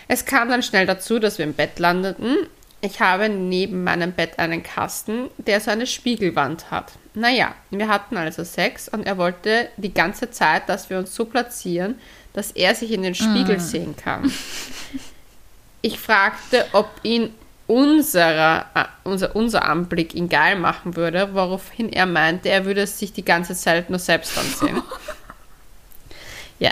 [0.08, 2.38] Es kam dann schnell dazu, dass wir im Bett landeten.
[2.82, 6.92] Ich habe neben meinem Bett einen Kasten, der so eine Spiegelwand hat.
[7.16, 11.26] Naja, wir hatten also Sex und er wollte die ganze Zeit, dass wir uns so
[11.26, 11.96] platzieren,
[12.34, 13.62] dass er sich in den Spiegel mm.
[13.62, 14.32] sehen kann.
[15.82, 17.34] Ich fragte, ob ihn
[17.68, 23.14] unserer, äh, unser, unser Anblick ihn geil machen würde, woraufhin er meinte, er würde sich
[23.14, 24.82] die ganze Zeit nur selbst ansehen.
[26.60, 26.72] ja.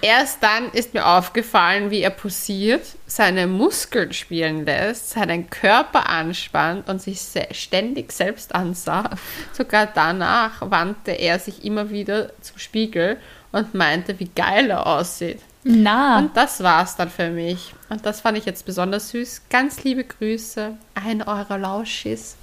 [0.00, 6.88] Erst dann ist mir aufgefallen, wie er posiert, seine Muskeln spielen lässt, seinen Körper anspannt
[6.88, 9.10] und sich ständig selbst ansah.
[9.52, 13.18] Sogar danach wandte er sich immer wieder zum Spiegel
[13.50, 15.40] und meinte, wie geil er aussieht.
[15.64, 16.18] Na.
[16.18, 17.74] Und das war's dann für mich.
[17.88, 19.42] Und das fand ich jetzt besonders süß.
[19.50, 22.36] Ganz liebe Grüße, ein eurer Lauschis.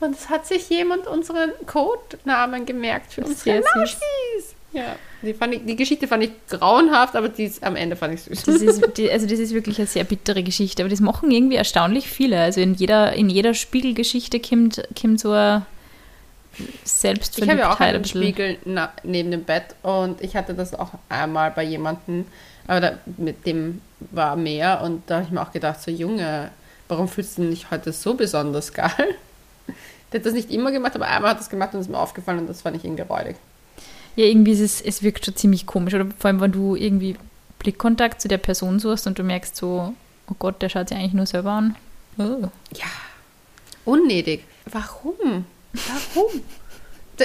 [0.00, 4.54] Und es hat sich jemand unseren Codenamen gemerkt für unsere Lauschis.
[4.72, 8.12] Ja, die, fand ich, die Geschichte fand ich grauenhaft, aber die ist, am Ende fand
[8.14, 8.42] ich süß.
[8.42, 11.56] Das ist, die, also das ist wirklich eine sehr bittere Geschichte, aber das machen irgendwie
[11.56, 12.40] erstaunlich viele.
[12.40, 15.64] Also in jeder, in jeder Spiegelgeschichte kommt, kommt so ein
[16.84, 17.58] Selbstverliebtheit.
[17.58, 18.58] Ich habe ja auch einen Spiegel
[19.02, 22.26] neben dem Bett und ich hatte das auch einmal bei jemandem,
[22.66, 26.50] aber da, mit dem war mehr und da habe ich mir auch gedacht, so Junge,
[26.88, 28.90] warum fühlst du dich heute so besonders geil?
[30.12, 32.40] Der hat das nicht immer gemacht, aber einmal hat das gemacht und ist mir aufgefallen
[32.40, 33.36] und das fand ich irgendwie räudig.
[34.14, 35.94] Ja, irgendwie ist es, es wirkt schon ziemlich komisch.
[35.94, 37.16] Oder vor allem, wenn du irgendwie
[37.58, 39.94] Blickkontakt zu der Person suchst und du merkst so,
[40.30, 41.76] oh Gott, der schaut sich eigentlich nur selber an.
[42.18, 42.48] Oh.
[42.74, 42.86] Ja,
[43.84, 44.44] unnötig.
[44.66, 45.44] Warum?
[45.72, 46.42] Warum?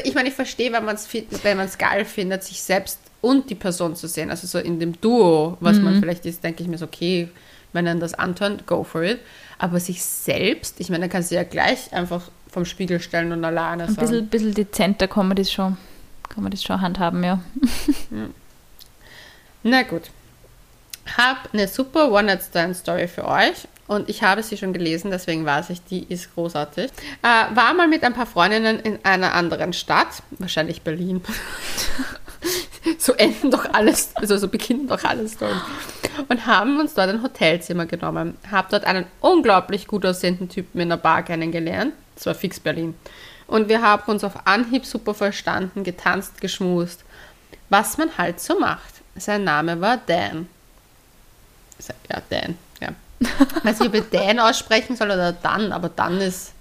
[0.05, 1.09] Ich meine, ich verstehe, wenn man es
[1.43, 4.29] wenn geil findet, sich selbst und die Person zu sehen.
[4.29, 5.83] Also so in dem Duo, was mhm.
[5.83, 7.29] man vielleicht ist, denke ich mir so, okay,
[7.73, 9.19] wenn dann das antört, go for it.
[9.57, 13.45] Aber sich selbst, ich meine, dann kannst du ja gleich einfach vom Spiegel stellen und
[13.45, 13.97] alleine sein.
[13.97, 15.77] Ein bisschen, bisschen dezenter kann man das schon,
[16.29, 17.39] kann man das schon handhaben, ja.
[18.11, 18.27] ja.
[19.63, 20.03] Na gut.
[21.17, 25.83] Hab eine super One-Night-Stand-Story für euch und ich habe sie schon gelesen, deswegen weiß ich,
[25.83, 26.91] die ist großartig.
[27.23, 31.21] Äh, war mal mit ein paar Freundinnen in einer anderen Stadt, wahrscheinlich Berlin.
[32.97, 35.55] so enden doch alles, also so beginnen doch alles dort.
[36.27, 38.37] Und haben uns dort ein Hotelzimmer genommen.
[38.49, 41.93] Hab dort einen unglaublich gut aussehenden Typen in der Bar kennengelernt.
[42.15, 42.95] Das war fix Berlin.
[43.47, 47.03] Und wir haben uns auf Anhieb super verstanden, getanzt, geschmust.
[47.69, 48.95] Was man halt so macht.
[49.15, 50.47] Sein Name war Dan.
[52.09, 52.89] Ja, Dan, ja.
[53.19, 56.53] Ich weiß nicht, ob ich Dan aussprechen soll oder Dan, aber dann ist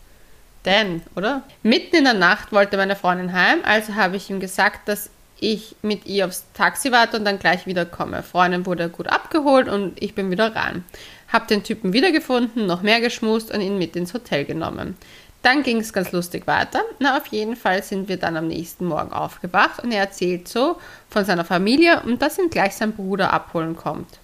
[0.62, 1.42] Dan, oder?
[1.62, 5.74] Mitten in der Nacht wollte meine Freundin heim, also habe ich ihm gesagt, dass ich
[5.82, 8.22] mit ihr aufs Taxi warte und dann gleich wiederkomme.
[8.22, 10.84] Freundin wurde gut abgeholt und ich bin wieder rein.
[11.32, 14.96] Hab den Typen wiedergefunden, noch mehr geschmust und ihn mit ins Hotel genommen.
[15.42, 16.82] Dann ging es ganz lustig weiter.
[16.98, 20.76] Na, auf jeden Fall sind wir dann am nächsten Morgen aufgewacht und er erzählt so
[21.08, 24.18] von seiner Familie und dass ihn gleich sein Bruder abholen kommt.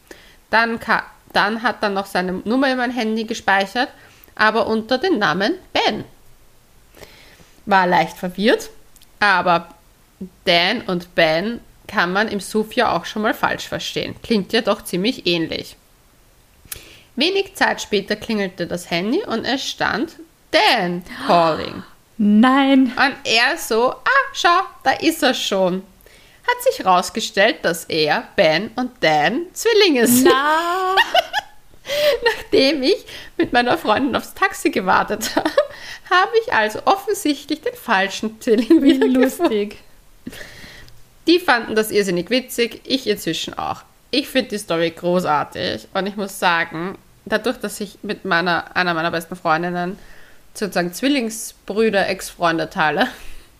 [0.50, 0.78] Dann,
[1.32, 3.88] dann hat er noch seine Nummer in mein Handy gespeichert,
[4.34, 6.04] aber unter dem Namen Ben.
[7.64, 8.68] War leicht verwirrt,
[9.18, 9.68] aber
[10.44, 14.16] Dan und Ben kann man im Suf ja auch schon mal falsch verstehen.
[14.22, 15.76] Klingt ja doch ziemlich ähnlich.
[17.14, 20.12] Wenig Zeit später klingelte das Handy und es stand
[20.50, 21.82] Dan calling.
[22.18, 22.92] Nein.
[22.96, 25.82] Und er so, ah, schau, da ist er schon.
[26.46, 30.28] Hat sich herausgestellt, dass er, Ben und Dan Zwillinge sind.
[30.28, 30.94] Na.
[32.24, 33.04] Nachdem ich
[33.36, 35.50] mit meiner Freundin aufs Taxi gewartet habe,
[36.10, 39.78] habe ich also offensichtlich den falschen Zwilling wieder lustig.
[41.26, 43.82] Die fanden das irrsinnig witzig, ich inzwischen auch.
[44.10, 48.94] Ich finde die Story großartig und ich muss sagen, dadurch, dass ich mit meiner, einer
[48.94, 49.98] meiner besten Freundinnen
[50.54, 53.08] sozusagen Zwillingsbrüder, Ex-Freunde teile,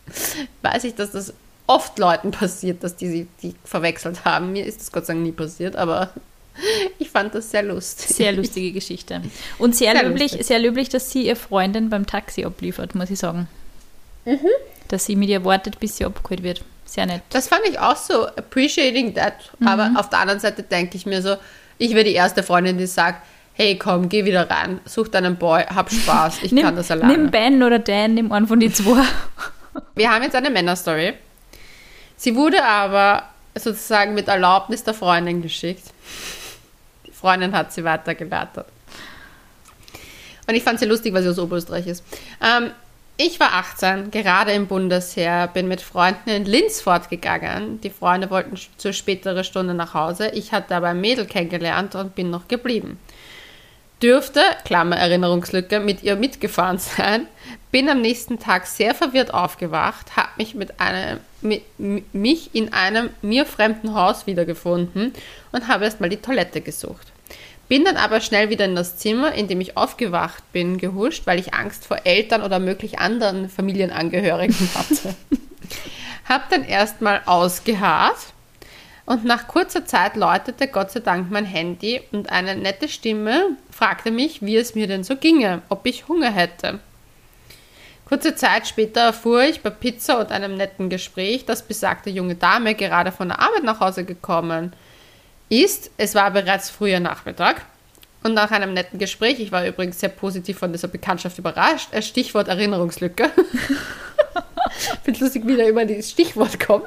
[0.62, 1.34] weiß ich, dass das
[1.66, 4.52] oft Leuten passiert, dass die sie die verwechselt haben.
[4.52, 6.10] Mir ist das Gott sei Dank nie passiert, aber
[6.98, 8.16] ich fand das sehr lustig.
[8.16, 9.22] Sehr lustige Geschichte.
[9.58, 10.46] Und sehr, sehr löblich, lustig.
[10.46, 13.48] sehr löblich, dass sie ihr Freundin beim Taxi abliefert, muss ich sagen.
[14.26, 14.48] Mhm.
[14.88, 16.62] Dass sie mit ihr wartet, bis sie abgeholt wird.
[16.84, 17.22] Sehr nett.
[17.30, 19.34] Das fand ich auch so appreciating that.
[19.58, 19.68] Mhm.
[19.68, 21.36] Aber auf der anderen Seite denke ich mir so,
[21.78, 23.22] ich wäre die erste Freundin, die sagt,
[23.54, 27.16] hey komm, geh wieder rein, such deinen Boy, hab Spaß, ich nimm, kann das alleine.
[27.16, 29.02] Nimm Ben oder Dan, nimm einen von die zwei.
[29.94, 31.14] Wir haben jetzt eine Männerstory.
[32.16, 35.84] Sie wurde aber sozusagen mit Erlaubnis der Freundin geschickt.
[37.06, 38.66] Die Freundin hat sie weitergeleitet.
[40.46, 42.04] Und ich fand sie lustig, weil sie aus Oberösterreich ist.
[42.40, 42.70] Ähm,
[43.16, 47.80] ich war 18, gerade im Bundesheer, bin mit Freunden in Linz fortgegangen.
[47.80, 50.28] Die Freunde wollten zur späteren Stunde nach Hause.
[50.34, 52.98] Ich hatte aber ein Mädel kennengelernt und bin noch geblieben
[54.02, 57.26] dürfte, Klammer Erinnerungslücke, mit ihr mitgefahren sein,
[57.70, 61.62] bin am nächsten Tag sehr verwirrt aufgewacht, habe mich, mit einem, mit,
[62.12, 65.12] mich in einem mir fremden Haus wiedergefunden
[65.52, 67.12] und habe erstmal die Toilette gesucht.
[67.68, 71.40] Bin dann aber schnell wieder in das Zimmer, in dem ich aufgewacht bin, gehuscht, weil
[71.40, 75.14] ich Angst vor Eltern oder möglich anderen Familienangehörigen hatte.
[76.28, 78.18] hab dann erstmal ausgeharrt
[79.04, 84.10] und nach kurzer Zeit läutete Gott sei Dank mein Handy und eine nette Stimme fragte
[84.10, 86.80] mich, wie es mir denn so ginge, ob ich Hunger hätte.
[88.04, 92.74] Kurze Zeit später erfuhr ich bei Pizza und einem netten Gespräch, dass besagte junge Dame
[92.76, 94.72] gerade von der Arbeit nach Hause gekommen
[95.48, 95.90] ist.
[95.96, 97.62] Es war bereits früher Nachmittag.
[98.22, 102.48] Und nach einem netten Gespräch, ich war übrigens sehr positiv von dieser Bekanntschaft überrascht, Stichwort
[102.48, 103.30] Erinnerungslücke.
[103.34, 106.86] ich finde lustig, wie da immer dieses Stichwort kommt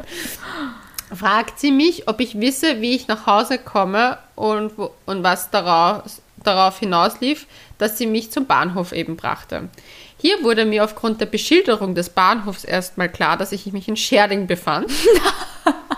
[1.14, 6.22] fragt sie mich, ob ich wisse, wie ich nach Hause komme und, und was daraus,
[6.44, 9.70] darauf hinauslief, dass sie mich zum Bahnhof eben brachte.
[10.18, 14.48] Hier wurde mir aufgrund der Beschilderung des Bahnhofs erstmal klar, dass ich mich in Scherding
[14.48, 14.92] befand.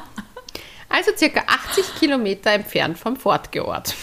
[0.91, 3.95] also circa 80 Kilometer entfernt vom Fortgeort.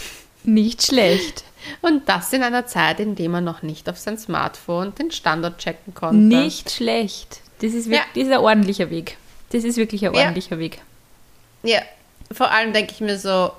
[0.44, 1.44] Nicht schlecht.
[1.83, 5.59] Und das in einer Zeit, in der man noch nicht auf sein Smartphone den Standort
[5.59, 6.16] checken konnte.
[6.16, 7.40] Nicht schlecht.
[7.61, 8.05] Das ist, wirklich, ja.
[8.14, 9.16] das ist ein ordentlicher Weg.
[9.51, 10.61] Das ist wirklich ein ordentlicher ja.
[10.61, 10.79] Weg.
[11.62, 11.81] Ja,
[12.31, 13.51] vor allem denke ich mir so,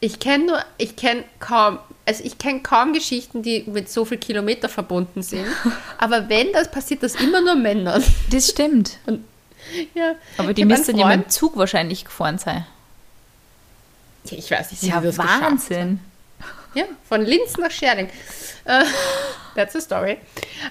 [0.00, 4.18] ich kenne nur, ich kenne kaum, also ich kenne kaum Geschichten, die mit so viel
[4.18, 5.46] Kilometer verbunden sind.
[5.98, 8.02] Aber wenn das passiert, das immer nur Männern.
[8.30, 8.98] Das stimmt.
[9.06, 9.24] Und,
[9.94, 12.66] ja, Aber die müssten ja mit dem Zug wahrscheinlich gefahren sein.
[14.24, 16.00] Ja, ich weiß nicht, ja Wahnsinn.
[16.74, 18.08] Ja, von Linz nach Scherding.
[18.64, 18.84] Uh,
[19.54, 20.16] that's a story.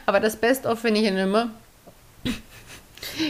[0.06, 1.51] Aber das Best-of, wenn ich ihn immer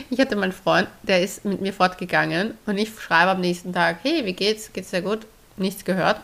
[0.09, 3.97] ich hatte meinen Freund, der ist mit mir fortgegangen und ich schreibe am nächsten Tag,
[4.03, 4.73] hey, wie geht's?
[4.73, 5.25] Geht's sehr gut?
[5.57, 6.17] Nichts gehört.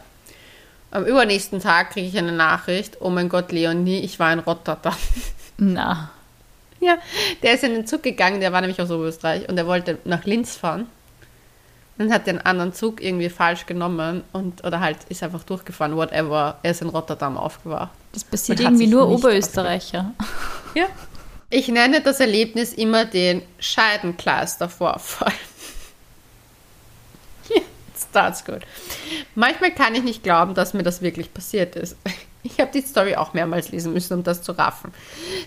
[0.92, 4.96] Am übernächsten Tag kriege ich eine Nachricht, oh mein Gott, Leonie, ich war in Rotterdam.
[5.58, 6.12] Na.
[6.88, 6.98] Ja,
[7.44, 10.24] der ist in den Zug gegangen, der war nämlich aus Oberösterreich und der wollte nach
[10.24, 10.88] Linz fahren.
[11.98, 15.98] Dann hat er einen anderen Zug irgendwie falsch genommen und oder halt ist einfach durchgefahren,
[15.98, 16.60] whatever.
[16.64, 17.90] Er ist in Rotterdam aufgewacht.
[18.14, 20.14] Das passiert irgendwie nur Oberösterreicher.
[20.76, 20.86] Ja,
[21.50, 25.34] ich nenne das Erlebnis immer den Scheidenkleistervorfall.
[28.14, 28.62] That's good.
[29.36, 31.98] Manchmal kann ich nicht glauben, dass mir das wirklich passiert ist.
[32.52, 34.94] Ich habe die Story auch mehrmals lesen müssen, um das zu raffen.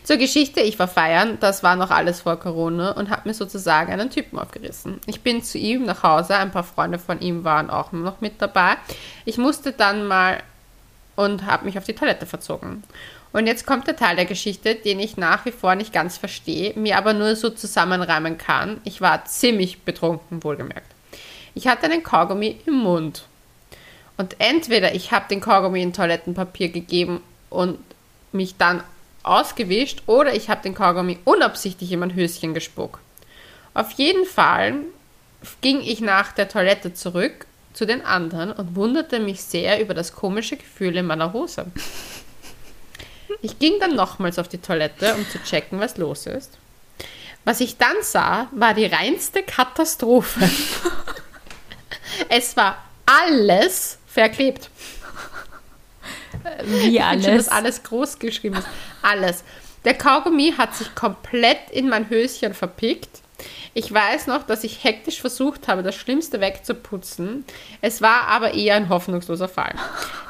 [0.04, 3.92] Zur Geschichte, ich war feiern, das war noch alles vor Corona und habe mir sozusagen
[3.92, 5.00] einen Typen aufgerissen.
[5.06, 8.40] Ich bin zu ihm nach Hause, ein paar Freunde von ihm waren auch noch mit
[8.42, 8.76] dabei.
[9.24, 10.42] Ich musste dann mal
[11.16, 12.82] und habe mich auf die Toilette verzogen.
[13.32, 16.74] Und jetzt kommt der Teil der Geschichte, den ich nach wie vor nicht ganz verstehe,
[16.76, 18.80] mir aber nur so zusammenreimen kann.
[18.84, 20.90] Ich war ziemlich betrunken, wohlgemerkt.
[21.54, 23.24] Ich hatte einen Kaugummi im Mund.
[24.20, 27.78] Und entweder ich habe den Kaugummi in Toilettenpapier gegeben und
[28.32, 28.84] mich dann
[29.22, 33.00] ausgewischt oder ich habe den Kaugummi unabsichtlich in mein Höschen gespuckt.
[33.72, 34.74] Auf jeden Fall
[35.62, 40.12] ging ich nach der Toilette zurück zu den anderen und wunderte mich sehr über das
[40.12, 41.64] komische Gefühl in meiner Hose.
[43.40, 46.58] Ich ging dann nochmals auf die Toilette, um zu checken, was los ist.
[47.46, 50.50] Was ich dann sah, war die reinste Katastrophe.
[52.28, 54.70] es war alles verklebt.
[56.64, 57.26] Wie alles?
[57.26, 58.66] Ich das alles groß geschrieben ist.
[59.02, 59.44] Alles.
[59.84, 63.08] Der Kaugummi hat sich komplett in mein Höschen verpickt.
[63.72, 67.44] Ich weiß noch, dass ich hektisch versucht habe, das Schlimmste wegzuputzen.
[67.80, 69.74] Es war aber eher ein hoffnungsloser Fall.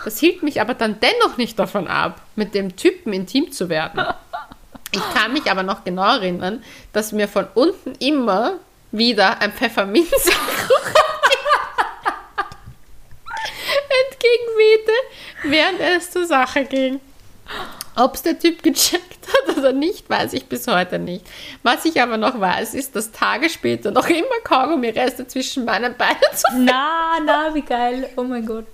[0.05, 4.05] Das hielt mich aber dann dennoch nicht davon ab, mit dem Typen intim zu werden.
[4.93, 6.62] Ich kann mich aber noch genau erinnern,
[6.93, 8.59] dass mir von unten immer
[8.93, 10.90] wieder ein Pfefferminzgeruch
[14.11, 14.92] entgegenwehte,
[15.44, 17.00] während es zur Sache ging.
[17.96, 21.26] Ob es der Typ gecheckt hat oder nicht, weiß ich bis heute nicht.
[21.62, 26.20] Was ich aber noch weiß, ist, dass Tage später noch immer Kaugummi-Reste zwischen meinen Beinen
[26.35, 26.64] zu finden.
[26.66, 28.09] Na, na, wie geil.
[28.16, 28.66] Oh mein Gott.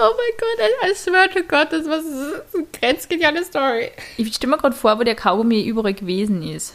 [0.00, 3.92] Oh mein Gott, I swear to God, das war so eine grenzgeniale Story.
[4.16, 6.74] Ich stelle mir gerade vor, wo der Kaugummi überall gewesen ist.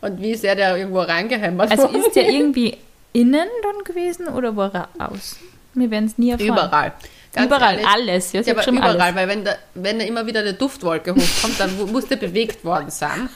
[0.00, 2.78] Und wie sehr der irgendwo reingehämmert Also ist der irgendwie
[3.12, 5.38] innen dann gewesen oder war er außen?
[5.74, 6.48] Wir werden es nie erfahren.
[6.48, 6.92] Überall.
[7.32, 7.86] Ganz überall, ehrlich.
[7.88, 8.32] alles.
[8.32, 9.14] Ja, aber schon überall, alles.
[9.16, 12.64] weil wenn da, wenn da immer wieder eine Duftwolke hochkommt, dann mu- muss der bewegt
[12.64, 13.30] worden sein.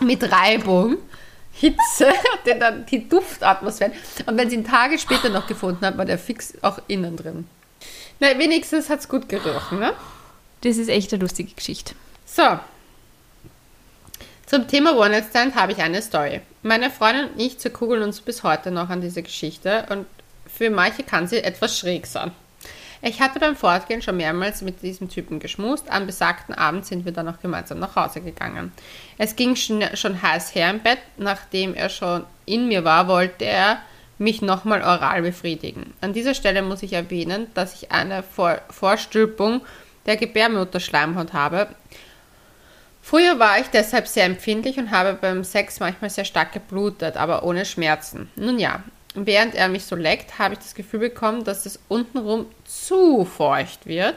[0.00, 0.96] Mit Reibung,
[1.52, 2.08] Hitze,
[2.46, 3.92] der dann die Duftatmosphäre.
[4.26, 7.46] Und wenn sie ihn Tage später noch gefunden hat, war der fix auch innen drin.
[8.18, 9.92] Na, wenigstens hat es gut gerochen, ne?
[10.62, 11.94] Das ist echt eine lustige Geschichte.
[12.24, 12.58] So.
[14.54, 16.40] Zum Thema One Night Stand habe ich eine Story.
[16.62, 20.06] Meine Freundin und ich zerkugeln uns bis heute noch an diese Geschichte und
[20.46, 22.30] für manche kann sie etwas schräg sein.
[23.02, 25.90] Ich hatte beim Fortgehen schon mehrmals mit diesem Typen geschmust.
[25.90, 28.70] Am besagten Abend sind wir dann noch gemeinsam nach Hause gegangen.
[29.18, 31.00] Es ging schon, schon heiß her im Bett.
[31.16, 33.80] Nachdem er schon in mir war, wollte er
[34.18, 35.94] mich nochmal oral befriedigen.
[36.00, 39.62] An dieser Stelle muss ich erwähnen, dass ich eine Vor Vorstülpung
[40.06, 41.66] der Gebärmutterschleimhaut habe.
[43.06, 47.44] Früher war ich deshalb sehr empfindlich und habe beim Sex manchmal sehr stark geblutet, aber
[47.44, 48.30] ohne Schmerzen.
[48.34, 48.82] Nun ja,
[49.14, 53.84] während er mich so leckt, habe ich das Gefühl bekommen, dass es untenrum zu feucht
[53.84, 54.14] wird.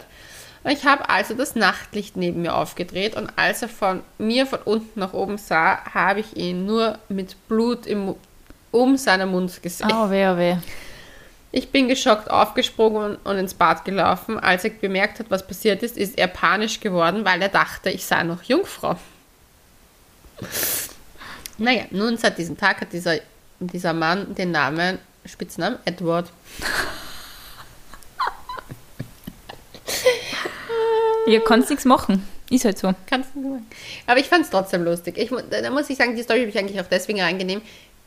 [0.63, 5.02] Ich habe also das Nachtlicht neben mir aufgedreht und als er von mir von unten
[5.02, 8.15] nach oben sah, habe ich ihn nur mit Blut im,
[8.71, 9.91] um seinen Mund gesehen.
[9.91, 10.56] Oh, weh, oh, weh.
[11.51, 14.38] Ich bin geschockt aufgesprungen und ins Bad gelaufen.
[14.39, 18.05] Als er bemerkt hat, was passiert ist, ist er panisch geworden, weil er dachte, ich
[18.05, 18.97] sei noch Jungfrau.
[21.60, 23.15] Naja, nun seit diesem Tag hat dieser,
[23.60, 26.31] dieser Mann den Namen, Spitznamen Edward.
[31.27, 32.27] Ihr könnt nichts machen.
[32.49, 32.93] Ist halt so.
[33.07, 33.67] Kannst du sagen.
[34.05, 35.17] Aber ich fand es trotzdem lustig.
[35.17, 37.62] Ich, da muss ich sagen, die Story habe ich eigentlich auch deswegen reingenehm,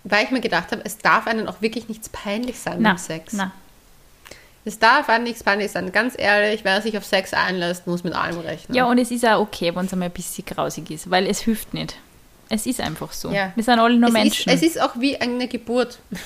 [0.05, 2.99] weil ich mir gedacht habe, es darf einem auch wirklich nichts peinlich sein Na, beim
[2.99, 3.33] Sex.
[3.33, 3.53] na.
[4.65, 5.91] Es darf einem nichts peinlich sein.
[5.91, 8.77] Ganz ehrlich, wer sich auf Sex einlässt, muss mit allem rechnen.
[8.77, 11.41] Ja, und es ist auch okay, wenn es einmal ein bisschen grausig ist, weil es
[11.41, 11.97] hilft nicht.
[12.51, 13.31] Es ist einfach so.
[13.31, 13.53] Ja.
[13.55, 14.53] Wir sind alle nur es Menschen.
[14.53, 15.99] Ist, es ist auch wie eine Geburt.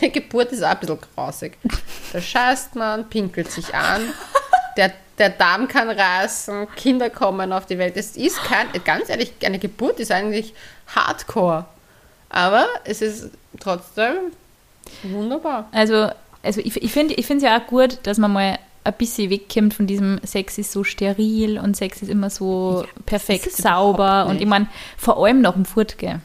[0.00, 1.58] Eine Geburt ist auch ein bisschen grausig.
[2.14, 4.00] Da scheißt man, pinkelt sich an,
[4.78, 7.94] der, der Darm kann reißen, Kinder kommen auf die Welt.
[7.98, 10.54] Es ist kein, ganz ehrlich, eine Geburt ist eigentlich
[10.96, 11.66] hardcore.
[12.32, 13.30] Aber es ist
[13.60, 14.14] trotzdem
[15.04, 15.68] wunderbar.
[15.72, 16.10] Also,
[16.42, 19.86] also ich, ich finde es ja auch gut, dass man mal ein bisschen wegkommt von
[19.86, 24.26] diesem Sex ist so steril und Sex ist immer so perfekt ist es sauber.
[24.26, 24.66] Und ich meine,
[24.96, 26.20] vor allem nach dem Fortgehen.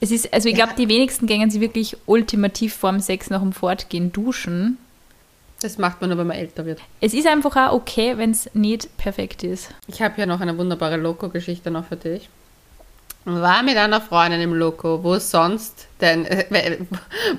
[0.00, 0.66] Es ist, also ich Ja.
[0.66, 4.78] glaube, die wenigsten gehen sie wirklich ultimativ vorm Sex nach dem Fortgehen duschen.
[5.62, 6.80] Das macht man nur, wenn man älter wird.
[7.00, 9.70] Es ist einfach auch okay, wenn es nicht perfekt ist.
[9.86, 12.28] Ich habe hier noch eine wunderbare Loco-Geschichte noch für dich.
[13.24, 16.78] War mit einer Freundin im Loco, wo sonst denn, äh,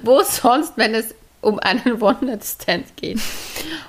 [0.04, 3.20] wo sonst, wenn es um einen One-Night-Stand geht.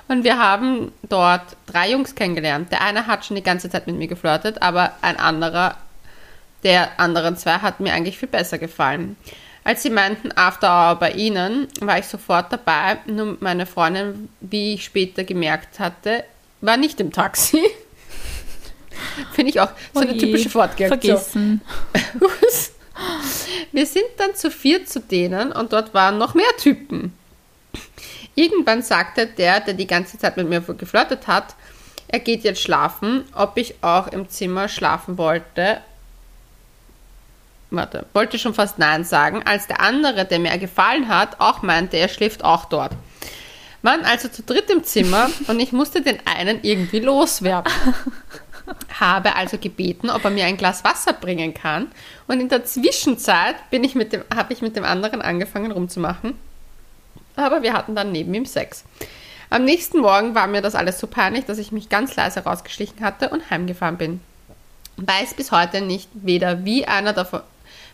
[0.07, 2.71] Und wir haben dort drei Jungs kennengelernt.
[2.71, 5.75] Der eine hat schon die ganze Zeit mit mir geflirtet, aber ein anderer,
[6.63, 9.17] der anderen zwei, hat mir eigentlich viel besser gefallen.
[9.63, 12.99] Als sie meinten After Hour bei ihnen, war ich sofort dabei.
[13.05, 16.23] Nur meine Freundin, wie ich später gemerkt hatte,
[16.61, 17.61] war nicht im Taxi.
[19.33, 20.99] Finde ich auch so eine Oje, typische Fortgeaktion.
[20.99, 21.61] Vergessen.
[23.71, 27.13] Wir sind dann zu viert zu denen und dort waren noch mehr Typen.
[28.35, 31.55] Irgendwann sagte der, der die ganze Zeit mit mir geflirtet hat,
[32.07, 35.81] er geht jetzt schlafen, ob ich auch im Zimmer schlafen wollte.
[37.69, 41.97] Warte, wollte schon fast Nein sagen, als der andere, der mir gefallen hat, auch meinte,
[41.97, 42.93] er schläft auch dort.
[43.81, 47.73] Waren also zu dritt im Zimmer und ich musste den einen irgendwie loswerden.
[48.99, 51.87] Habe also gebeten, ob er mir ein Glas Wasser bringen kann.
[52.27, 56.33] Und in der Zwischenzeit bin ich mit dem, habe ich mit dem anderen angefangen rumzumachen.
[57.35, 58.83] Aber wir hatten dann neben ihm Sex.
[59.49, 63.01] Am nächsten Morgen war mir das alles so peinlich, dass ich mich ganz leise rausgeschlichen
[63.01, 64.19] hatte und heimgefahren bin.
[64.97, 67.41] Weiß bis heute nicht weder wie einer davon,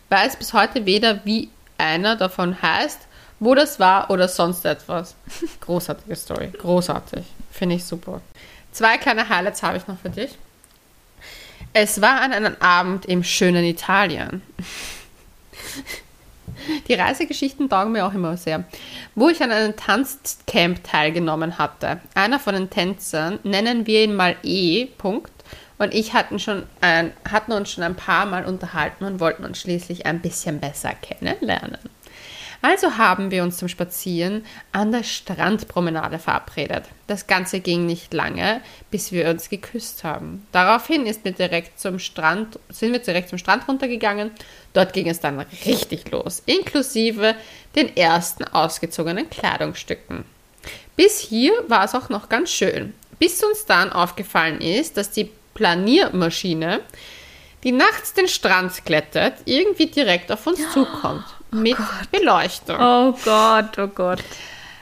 [0.08, 3.00] weiß bis heute weder wie einer davon heißt,
[3.38, 5.14] wo das war oder sonst etwas.
[5.60, 8.20] Großartige Story, großartig, finde ich super.
[8.72, 10.36] Zwei kleine Highlights habe ich noch für dich.
[11.76, 14.42] Es war an einem Abend im schönen Italien.
[16.86, 18.62] Die Reisegeschichten taugen mir auch immer sehr.
[19.16, 22.00] Wo ich an einem Tanzcamp teilgenommen hatte.
[22.14, 24.86] Einer von den Tänzern, nennen wir ihn mal E.
[24.86, 25.32] Punkt,
[25.78, 29.60] und ich hatten, schon ein, hatten uns schon ein paar Mal unterhalten und wollten uns
[29.60, 31.80] schließlich ein bisschen besser kennenlernen.
[32.62, 36.84] Also haben wir uns zum Spazieren an der Strandpromenade verabredet.
[37.06, 40.46] Das Ganze ging nicht lange, bis wir uns geküsst haben.
[40.52, 44.30] Daraufhin ist mir direkt zum Strand, sind wir direkt zum Strand runtergegangen.
[44.72, 47.34] Dort ging es dann richtig los, inklusive
[47.74, 50.24] den ersten ausgezogenen Kleidungsstücken.
[50.96, 55.30] Bis hier war es auch noch ganz schön, bis uns dann aufgefallen ist, dass die
[55.54, 56.80] Planiermaschine,
[57.62, 61.24] die nachts den Strand glättet, irgendwie direkt auf uns zukommt.
[61.54, 61.76] Mit
[62.10, 62.76] Beleuchtung.
[62.80, 64.18] Oh Gott, oh Gott.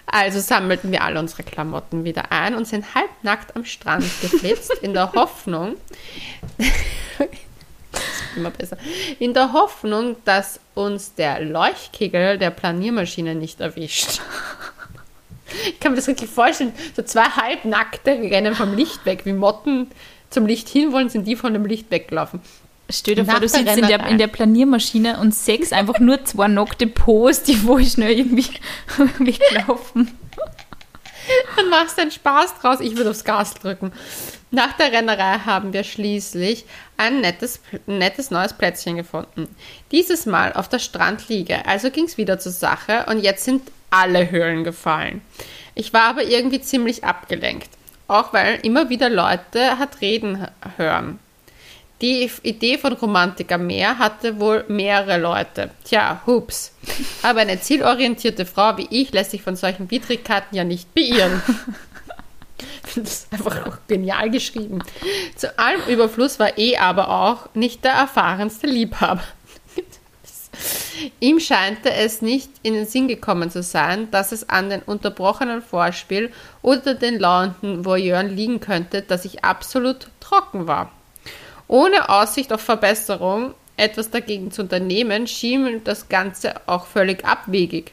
[0.06, 4.94] Also sammelten wir alle unsere Klamotten wieder ein und sind halbnackt am Strand geflitzt, in
[4.94, 5.76] der Hoffnung,
[8.36, 8.78] immer besser,
[9.18, 14.20] in der Hoffnung, dass uns der Leuchtkegel der Planiermaschine nicht erwischt.
[15.66, 19.90] Ich kann mir das wirklich vorstellen, so zwei halbnackte rennen vom Licht weg, wie Motten
[20.30, 22.40] zum Licht hinwollen, sind die von dem Licht weggelaufen.
[22.92, 26.48] Stell dir vor, du sitzt in der, in der Planiermaschine und sechs einfach nur zwei
[26.48, 28.46] nackte Posts, die wohl schnell irgendwie
[29.18, 30.10] weglaufen.
[31.56, 32.80] Dann machst du einen Spaß draus.
[32.80, 33.92] Ich würde aufs Gas drücken.
[34.50, 36.64] Nach der Rennerei haben wir schließlich
[36.96, 39.48] ein nettes, nettes neues Plätzchen gefunden.
[39.92, 41.64] Dieses Mal auf der Strandliege.
[41.66, 45.22] Also ging es wieder zur Sache und jetzt sind alle Höhlen gefallen.
[45.74, 47.70] Ich war aber irgendwie ziemlich abgelenkt.
[48.08, 51.18] Auch weil immer wieder Leute hat reden hören.
[52.02, 55.70] Die Idee von Romantiker mehr hatte wohl mehrere Leute.
[55.84, 56.72] Tja, hups.
[57.22, 61.40] Aber eine zielorientierte Frau wie ich lässt sich von solchen Widrigkeiten ja nicht beirren.
[62.58, 64.82] Ich finde das einfach auch genial geschrieben.
[65.36, 69.22] Zu allem Überfluss war eh aber auch nicht der erfahrenste Liebhaber.
[71.20, 75.62] Ihm scheint es nicht in den Sinn gekommen zu sein, dass es an den unterbrochenen
[75.62, 76.32] Vorspiel
[76.62, 80.90] oder den launenden Voyeuren liegen könnte, dass ich absolut trocken war.
[81.72, 87.92] Ohne Aussicht auf Verbesserung etwas dagegen zu unternehmen, schien ihm das Ganze auch völlig abwegig.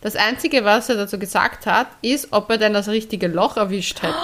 [0.00, 4.02] Das Einzige, was er dazu gesagt hat, ist, ob er denn das richtige Loch erwischt
[4.02, 4.14] hätte.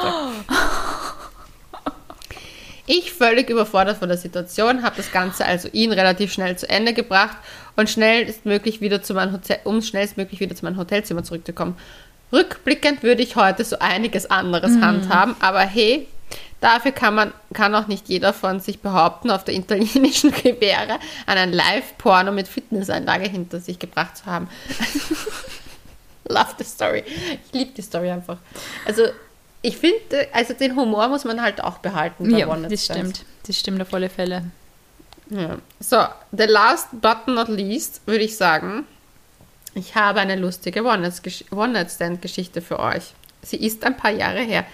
[2.89, 6.93] Ich, völlig überfordert von der Situation, habe das Ganze also ihn relativ schnell zu Ende
[6.93, 7.37] gebracht
[7.75, 11.77] und schnellstmöglich wieder zu meinem Hotel, um schnellstmöglich wieder zu meinem Hotelzimmer zurückzukommen.
[12.33, 16.07] Rückblickend würde ich heute so einiges anderes handhaben, aber hey,
[16.61, 21.53] dafür kann man, kann auch nicht jeder von sich behaupten, auf der italienischen Riviera einen
[21.53, 24.49] Live-Porno mit Fitnessanlage hinter sich gebracht zu haben.
[26.29, 27.05] Love the story.
[27.07, 28.39] Ich liebe die Story einfach.
[28.85, 29.05] Also,
[29.63, 32.31] ich finde, also den Humor muss man halt auch behalten.
[32.31, 33.25] bei Ja, One das stimmt.
[33.47, 34.45] Das stimmt auf alle Fälle.
[35.31, 35.59] Ja.
[35.81, 38.87] So, the last but not least würde ich sagen,
[39.75, 43.13] ich habe eine lustige One-Night-Stand-Geschichte für euch.
[43.43, 44.65] Sie ist ein paar Jahre her.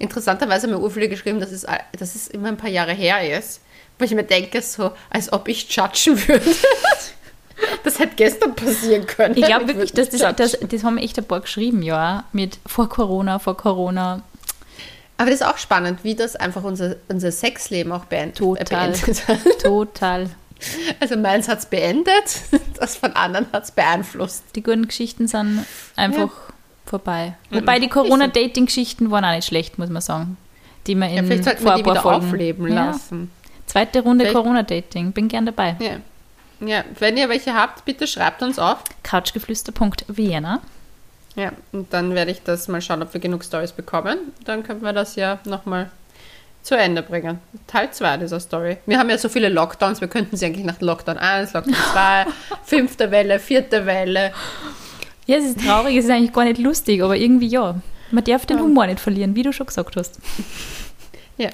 [0.00, 1.66] Interessanterweise haben mir Urfälle geschrieben, dass es,
[1.98, 3.60] dass es immer ein paar Jahre her ist.
[3.98, 6.44] Wo ich mir denke, so, als ob ich judgen würde.
[7.84, 9.36] Das hätte gestern passieren können.
[9.36, 12.24] Ich glaube wirklich, dass das, das, das haben echt ein paar geschrieben, ja.
[12.32, 14.22] Mit vor Corona, vor Corona.
[15.18, 18.88] Aber das ist auch spannend, wie das einfach unser, unser Sexleben auch beendet, Total.
[18.88, 19.38] Äh, beendet hat.
[19.62, 20.30] Total.
[21.00, 22.40] Also meins hat es beendet,
[22.80, 24.44] das von anderen hat es beeinflusst.
[24.54, 26.30] Die guten Geschichten sind einfach
[26.90, 27.34] vorbei.
[27.50, 27.56] Mhm.
[27.56, 30.36] Wobei die Corona-Dating-Geschichten waren auch nicht schlecht, muss man sagen.
[30.86, 32.86] Die Ja, in vielleicht sollten vor wir die wieder Folgen- aufleben Ja.
[32.86, 33.30] lassen.
[33.66, 35.12] Zweite Runde Corona-Dating.
[35.12, 35.76] Bin gern dabei.
[35.78, 35.96] Ja.
[36.66, 38.78] Ja, wenn ihr welche habt, bitte schreibt uns auf.
[39.02, 40.60] couchgeflüster.vienna.
[41.36, 44.18] Ja, und dann werde ich das mal schauen, ob wir genug Stories bekommen.
[44.44, 45.90] Dann können wir das ja nochmal
[46.62, 47.38] zu Ende bringen.
[47.66, 48.76] Teil 2 dieser Story.
[48.84, 52.26] Wir haben ja so viele Lockdowns, wir könnten sie eigentlich nach Lockdown 1, Lockdown 2,
[52.64, 54.32] fünfte Welle, vierte Welle.
[55.30, 57.80] Ja, es ist traurig, es ist eigentlich gar nicht lustig, aber irgendwie ja.
[58.10, 60.18] Man darf den Humor nicht verlieren, wie du schon gesagt hast.
[61.38, 61.50] Ja.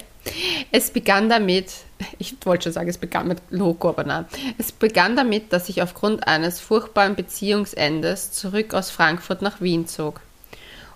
[0.71, 1.71] Es begann damit,
[2.17, 4.25] ich wollte schon sagen, es begann mit Logo, aber nein.
[4.57, 10.21] Es begann damit, dass ich aufgrund eines furchtbaren Beziehungsendes zurück aus Frankfurt nach Wien zog.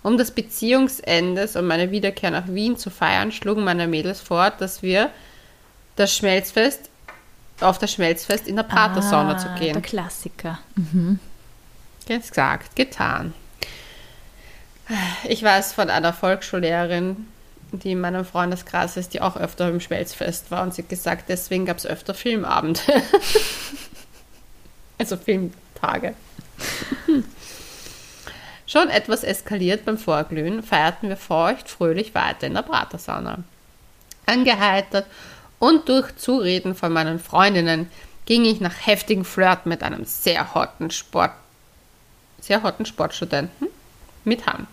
[0.04, 4.82] Um das Beziehungsendes und meine Wiederkehr nach Wien zu feiern, schlugen meine Mädels vor, dass
[4.82, 5.12] wir
[5.96, 6.90] das Schmelzfest
[7.62, 9.74] auf das Schmelzfest in der Pratersauna zu Ah, gehen.
[9.74, 10.58] Der Klassiker.
[12.08, 13.34] Gesagt, getan.
[15.24, 17.28] Ich weiß von einer Volksschullehrerin,
[17.72, 21.26] die in meinem Freundeskreis ist, die auch öfter im Schmelzfest war und sie hat gesagt,
[21.30, 22.82] deswegen gab es öfter Filmabend.
[24.98, 26.14] also Filmtage.
[28.68, 33.40] Schon etwas eskaliert beim Vorglühen, feierten wir feucht fröhlich weiter in der Pratersauna.
[34.26, 35.06] Angeheitert
[35.60, 37.90] und durch Zureden von meinen Freundinnen
[38.26, 41.32] ging ich nach heftigem Flirt mit einem sehr hotten Sport,
[42.42, 43.68] sehr hotten Sportstudenten
[44.26, 44.68] mit heim.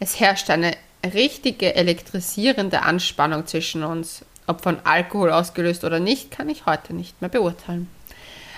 [0.00, 0.72] Es herrschte eine
[1.04, 4.24] richtige elektrisierende Anspannung zwischen uns.
[4.46, 7.88] Ob von Alkohol ausgelöst oder nicht, kann ich heute nicht mehr beurteilen.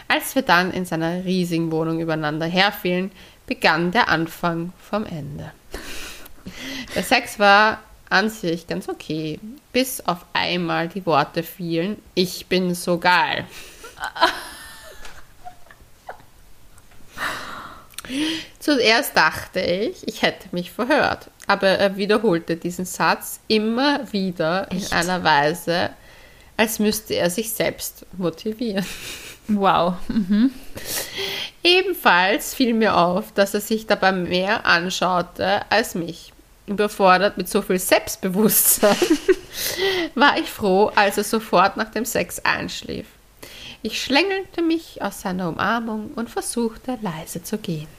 [0.07, 3.11] Als wir dann in seiner riesigen Wohnung übereinander herfielen,
[3.47, 5.53] begann der Anfang vom Ende.
[6.95, 9.39] Der Sex war an sich ganz okay,
[9.72, 13.45] bis auf einmal die Worte fielen, ich bin so geil.
[18.59, 24.93] Zuerst dachte ich, ich hätte mich verhört, aber er wiederholte diesen Satz immer wieder Echt?
[24.93, 25.91] in einer Weise,
[26.57, 28.87] als müsste er sich selbst motivieren.
[29.49, 29.95] Wow.
[30.09, 30.51] Mhm.
[31.65, 36.33] Ebenfalls fiel mir auf, dass er sich dabei mehr anschaute als mich.
[36.67, 38.97] Überfordert mit so viel Selbstbewusstsein
[40.15, 43.07] war ich froh, als er sofort nach dem Sex einschlief.
[43.81, 47.97] Ich schlängelte mich aus seiner Umarmung und versuchte leise zu gehen.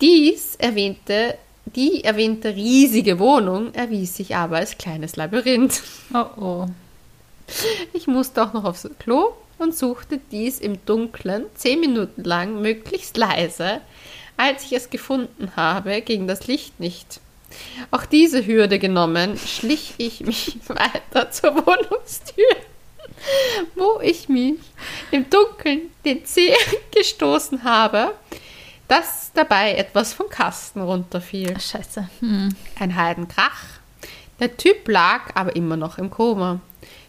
[0.00, 1.36] Dies erwähnte,
[1.66, 5.82] die erwähnte riesige Wohnung erwies sich aber als kleines Labyrinth.
[6.14, 6.66] Oh oh.
[7.92, 13.16] Ich musste auch noch aufs Klo und suchte dies im Dunkeln zehn Minuten lang möglichst
[13.16, 13.80] leise.
[14.36, 17.20] Als ich es gefunden habe, ging das Licht nicht.
[17.90, 22.56] Auch diese Hürde genommen, schlich ich mich weiter zur Wohnungstür,
[23.74, 24.58] wo ich mich
[25.10, 26.54] im Dunkeln den Zeh
[26.94, 28.12] gestoßen habe,
[28.88, 31.58] dass dabei etwas vom Kasten runterfiel.
[31.60, 32.08] Scheiße.
[32.20, 32.54] Hm.
[32.78, 33.62] Ein Heidenkrach.
[34.40, 36.60] Der Typ lag aber immer noch im Koma.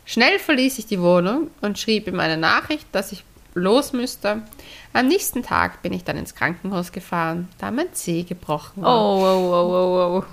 [0.05, 3.23] Schnell verließ ich die Wohnung und schrieb ihm eine Nachricht, dass ich
[3.53, 4.41] los müsste.
[4.93, 9.37] Am nächsten Tag bin ich dann ins Krankenhaus gefahren, da mein Zeh gebrochen Oh, war.
[9.37, 10.23] oh, oh, oh, oh.
[10.23, 10.25] Au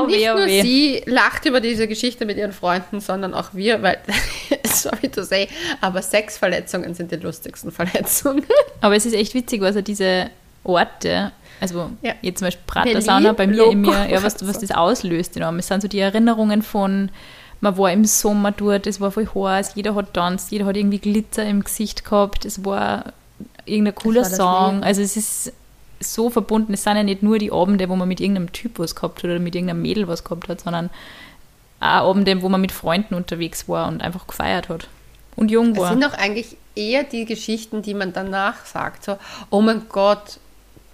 [0.00, 3.98] und nicht nur sie lacht über diese Geschichte mit ihren Freunden, sondern auch wir, weil,
[4.66, 5.48] sorry to say,
[5.80, 8.44] aber Sexverletzungen sind die lustigsten Verletzungen.
[8.80, 10.30] Aber es ist echt witzig, was er diese
[10.62, 12.14] Orte, also Ja.
[12.22, 15.34] jetzt zum Beispiel Pratersauna bei mir in mir, ja, was, was das auslöst.
[15.34, 15.54] Genau.
[15.54, 17.10] Es sind so die Erinnerungen von,
[17.60, 20.98] man war im Sommer dort, es war voll heiß, jeder hat tanzt, jeder hat irgendwie
[20.98, 23.12] Glitzer im Gesicht gehabt, es war
[23.64, 24.74] irgendein cooler war Song.
[24.74, 24.84] Leben.
[24.84, 25.52] Also es ist
[26.12, 28.94] so verbunden, es sind ja nicht nur die Abende, wo man mit irgendeinem Typ was
[28.94, 30.90] gehabt hat oder mit irgendeinem Mädel was gehabt hat, sondern
[31.80, 34.88] auch Abende, wo man mit Freunden unterwegs war und einfach gefeiert hat.
[35.36, 35.90] Und jung Es war.
[35.90, 39.04] sind auch eigentlich eher die Geschichten, die man danach sagt.
[39.04, 39.18] So,
[39.50, 40.38] oh mein Gott,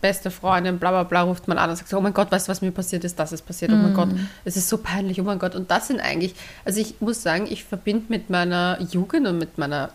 [0.01, 2.49] beste Freundin, bla bla bla, ruft man an und sagt so, oh mein Gott, weißt
[2.49, 3.19] du, was mir passiert ist?
[3.19, 4.09] Das ist passiert, oh mein Gott,
[4.45, 5.55] es ist so peinlich, oh mein Gott.
[5.55, 6.35] Und das sind eigentlich,
[6.65, 9.91] also ich muss sagen, ich verbinde mit meiner Jugend und mit meiner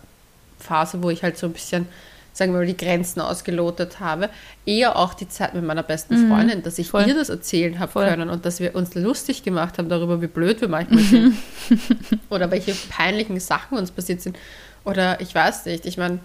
[0.58, 1.88] Phase, wo ich halt so ein bisschen,
[2.36, 4.28] sagen wir mal, die Grenzen ausgelotet habe,
[4.66, 7.06] eher auch die Zeit mit meiner besten Freundin, dass ich voll.
[7.08, 8.06] ihr das erzählen habe Voll.
[8.06, 11.36] können und dass wir uns lustig gemacht haben darüber, wie blöd wir manchmal sind
[12.28, 14.36] oder welche peinlichen Sachen uns passiert sind.
[14.84, 16.18] Oder ich weiß nicht, ich meine,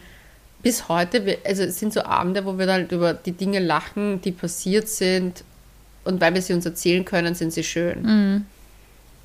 [0.61, 4.19] bis heute, wir- also es sind so Abende, wo wir halt über die Dinge lachen,
[4.21, 5.43] die passiert sind
[6.03, 8.01] und weil wir sie uns erzählen können, sind sie schön.
[8.03, 8.45] Mhm.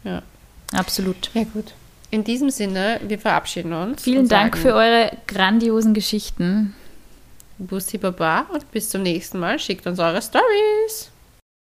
[0.04, 0.22] Ja.
[0.72, 1.30] Absolut.
[1.34, 1.72] ja, gut.
[2.10, 4.02] In diesem Sinne, wir verabschieden uns.
[4.02, 6.74] Vielen Dank für eure grandiosen Geschichten.
[7.58, 9.58] Bussi Baba und bis zum nächsten Mal.
[9.58, 11.10] Schickt uns eure Stories.